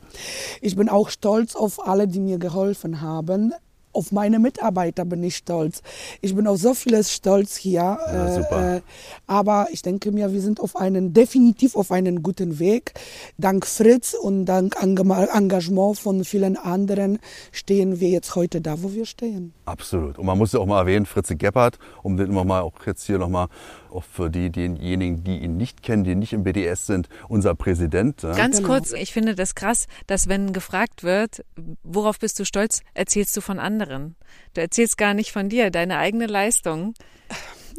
Ich 0.61 0.76
bin 0.76 0.88
auch 0.88 1.09
stolz 1.09 1.54
auf 1.54 1.87
alle, 1.87 2.09
die 2.09 2.20
mir 2.20 2.38
geholfen 2.38 3.00
haben. 3.00 3.52
Auf 3.92 4.12
meine 4.12 4.38
Mitarbeiter 4.38 5.04
bin 5.04 5.24
ich 5.24 5.37
stolz. 5.37 5.83
Ich 6.20 6.35
bin 6.35 6.46
auf 6.46 6.59
so 6.59 6.74
vieles 6.74 7.12
stolz 7.12 7.57
hier. 7.57 7.81
Ja, 7.81 8.35
super. 8.35 8.76
Äh, 8.76 8.81
aber 9.26 9.68
ich 9.72 9.83
denke 9.83 10.12
mir, 10.12 10.33
wir 10.33 10.42
sind 10.42 10.61
auf 10.61 10.76
einen, 10.76 11.14
definitiv 11.14 11.74
auf 11.74 11.90
einen 11.90 12.22
guten 12.22 12.59
Weg. 12.59 12.92
Dank 13.38 13.66
Fritz 13.66 14.14
und 14.14 14.44
dank 14.44 14.76
Engagement 14.81 15.98
von 15.98 16.24
vielen 16.24 16.57
anderen 16.57 17.18
stehen 17.50 17.98
wir 17.98 18.11
jetzt 18.11 18.37
heute 18.37 18.61
da, 18.61 18.83
wo 18.83 18.92
wir 18.92 19.07
stehen. 19.07 19.54
Absolut. 19.64 20.18
Und 20.18 20.26
man 20.26 20.37
muss 20.37 20.52
ja 20.52 20.61
auch 20.61 20.66
mal 20.66 20.81
erwähnen, 20.81 21.07
Fritze 21.07 21.35
Gebhardt, 21.35 21.78
um 22.02 22.16
den 22.16 22.28
immer 22.28 22.44
mal 22.44 22.61
auch 22.61 22.74
jetzt 22.87 23.04
hier 23.04 23.18
nochmal, 23.18 23.48
auch 23.90 24.05
für 24.05 24.31
die, 24.31 24.51
diejenigen, 24.51 25.24
die 25.24 25.38
ihn 25.38 25.57
nicht 25.57 25.83
kennen, 25.83 26.05
die 26.05 26.14
nicht 26.14 26.33
im 26.33 26.42
BDS 26.44 26.87
sind, 26.87 27.09
unser 27.29 27.55
Präsident. 27.55 28.22
ja. 28.22 28.35
Ganz 28.35 28.59
Genau. 28.59 28.68
kurz, 28.68 28.92
ich 28.92 29.12
finde 29.12 29.35
das 29.35 29.55
krass, 29.55 29.87
dass 30.07 30.29
wenn 30.29 30.53
gefragt 30.53 31.03
wird, 31.03 31.44
worauf 31.83 32.18
bist 32.18 32.38
du 32.38 32.44
stolz, 32.44 32.81
erzählst 32.94 33.37
du 33.37 33.40
von 33.40 33.59
anderen. 33.59 34.14
Du 34.55 34.61
erzählst 34.61 34.98
gar 34.98 35.14
nicht 35.14 35.33
von 35.33 35.48
dir, 35.48 35.70
deine 35.70 35.98
eigene 35.98 36.27
Leistung. 36.27 36.94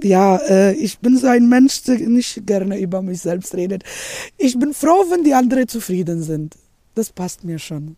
Ja, 0.01 0.37
äh, 0.37 0.73
ich 0.75 0.99
bin 0.99 1.17
so 1.17 1.27
ein 1.27 1.49
Mensch, 1.49 1.83
der 1.83 1.97
nicht 1.99 2.45
gerne 2.47 2.79
über 2.79 3.01
mich 3.01 3.19
selbst 3.21 3.53
redet. 3.55 3.83
Ich 4.37 4.57
bin 4.57 4.73
froh, 4.73 5.05
wenn 5.09 5.23
die 5.23 5.33
anderen 5.33 5.67
zufrieden 5.67 6.23
sind. 6.23 6.55
Das 6.95 7.11
passt 7.11 7.43
mir 7.43 7.59
schon. 7.59 7.97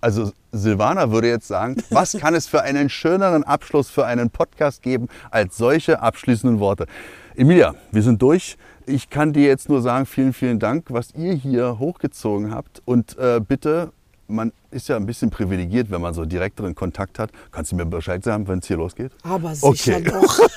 Also 0.00 0.30
Silvana 0.52 1.10
würde 1.10 1.28
jetzt 1.28 1.48
sagen, 1.48 1.76
was 1.90 2.12
kann 2.18 2.34
es 2.34 2.46
für 2.46 2.62
einen 2.62 2.88
schöneren 2.88 3.44
Abschluss 3.44 3.90
für 3.90 4.06
einen 4.06 4.30
Podcast 4.30 4.82
geben 4.82 5.08
als 5.30 5.56
solche 5.56 6.00
abschließenden 6.00 6.60
Worte? 6.60 6.86
Emilia, 7.34 7.74
wir 7.92 8.02
sind 8.02 8.20
durch. 8.22 8.56
Ich 8.86 9.10
kann 9.10 9.32
dir 9.32 9.46
jetzt 9.46 9.68
nur 9.68 9.82
sagen, 9.82 10.06
vielen, 10.06 10.32
vielen 10.32 10.58
Dank, 10.58 10.86
was 10.90 11.12
ihr 11.14 11.32
hier 11.34 11.78
hochgezogen 11.78 12.54
habt. 12.54 12.82
Und 12.84 13.18
äh, 13.18 13.40
bitte, 13.40 13.90
man 14.28 14.52
ist 14.70 14.88
ja 14.88 14.96
ein 14.96 15.06
bisschen 15.06 15.30
privilegiert, 15.30 15.90
wenn 15.90 16.00
man 16.00 16.14
so 16.14 16.24
direkteren 16.24 16.74
Kontakt 16.74 17.18
hat. 17.18 17.30
Kannst 17.50 17.72
du 17.72 17.76
mir 17.76 17.86
Bescheid 17.86 18.22
sagen, 18.22 18.46
wenn 18.48 18.60
es 18.60 18.66
hier 18.66 18.76
losgeht? 18.76 19.12
Aber 19.22 19.54
sicher 19.54 19.96
Okay. 19.96 20.10
doch. 20.10 20.38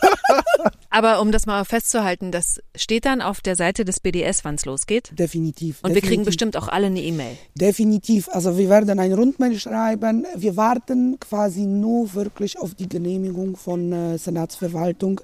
Aber 0.90 1.22
um 1.22 1.32
das 1.32 1.46
mal 1.46 1.64
festzuhalten, 1.66 2.32
das 2.32 2.62
steht 2.76 3.06
dann 3.06 3.22
auf 3.22 3.42
der 3.42 3.56
Seite 3.56 3.86
des 3.86 4.00
BDS, 4.00 4.44
wann 4.44 4.56
es 4.56 4.66
losgeht. 4.66 5.12
Definitiv. 5.18 5.80
Und 5.84 5.94
wir 5.94 6.02
kriegen 6.02 6.24
definitiv. 6.24 6.26
bestimmt 6.26 6.58
auch 6.58 6.68
alle 6.68 6.88
eine 6.88 7.02
E-Mail. 7.02 7.38
Definitiv. 7.56 8.28
Also 8.30 8.58
wir 8.58 8.70
werden 8.70 9.00
ein 9.00 9.14
Rundmail 9.14 9.60
schreiben. 9.60 10.26
Wir 10.36 10.58
warten 10.58 11.20
quasi 11.20 11.62
nur 11.62 12.14
wirklich 12.14 12.58
auf 12.58 12.74
die 12.74 12.90
Genehmigung 12.90 13.56
von 13.56 13.92
äh, 13.92 14.18
Senatsverwaltung. 14.18 15.22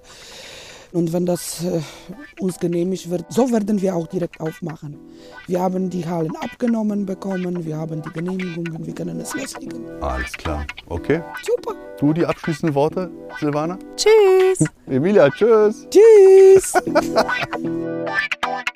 Und 0.96 1.12
wenn 1.12 1.26
das 1.26 1.62
äh, 1.66 1.82
uns 2.40 2.58
genehmigt 2.58 3.10
wird, 3.10 3.26
so 3.28 3.52
werden 3.52 3.82
wir 3.82 3.94
auch 3.98 4.08
direkt 4.08 4.40
aufmachen. 4.40 4.98
Wir 5.46 5.60
haben 5.60 5.90
die 5.90 6.06
Hallen 6.06 6.34
abgenommen 6.38 7.06
bekommen, 7.06 7.66
wir 7.66 7.76
haben 7.76 8.02
die 8.02 8.10
Genehmigungen, 8.12 8.86
wir 8.86 8.96
können 8.96 9.20
es 9.20 9.34
loslegen. 9.34 9.90
Alles 10.02 10.32
klar. 10.32 10.66
Okay. 10.88 11.22
Super. 11.44 11.76
Du 12.00 12.14
die 12.14 12.26
abschließenden 12.26 12.74
Worte, 12.76 13.12
Silvana? 13.42 13.78
Tschüss! 13.98 14.66
Emilia, 14.88 15.30
tschüss. 15.32 15.86
Tschüss. 15.90 16.74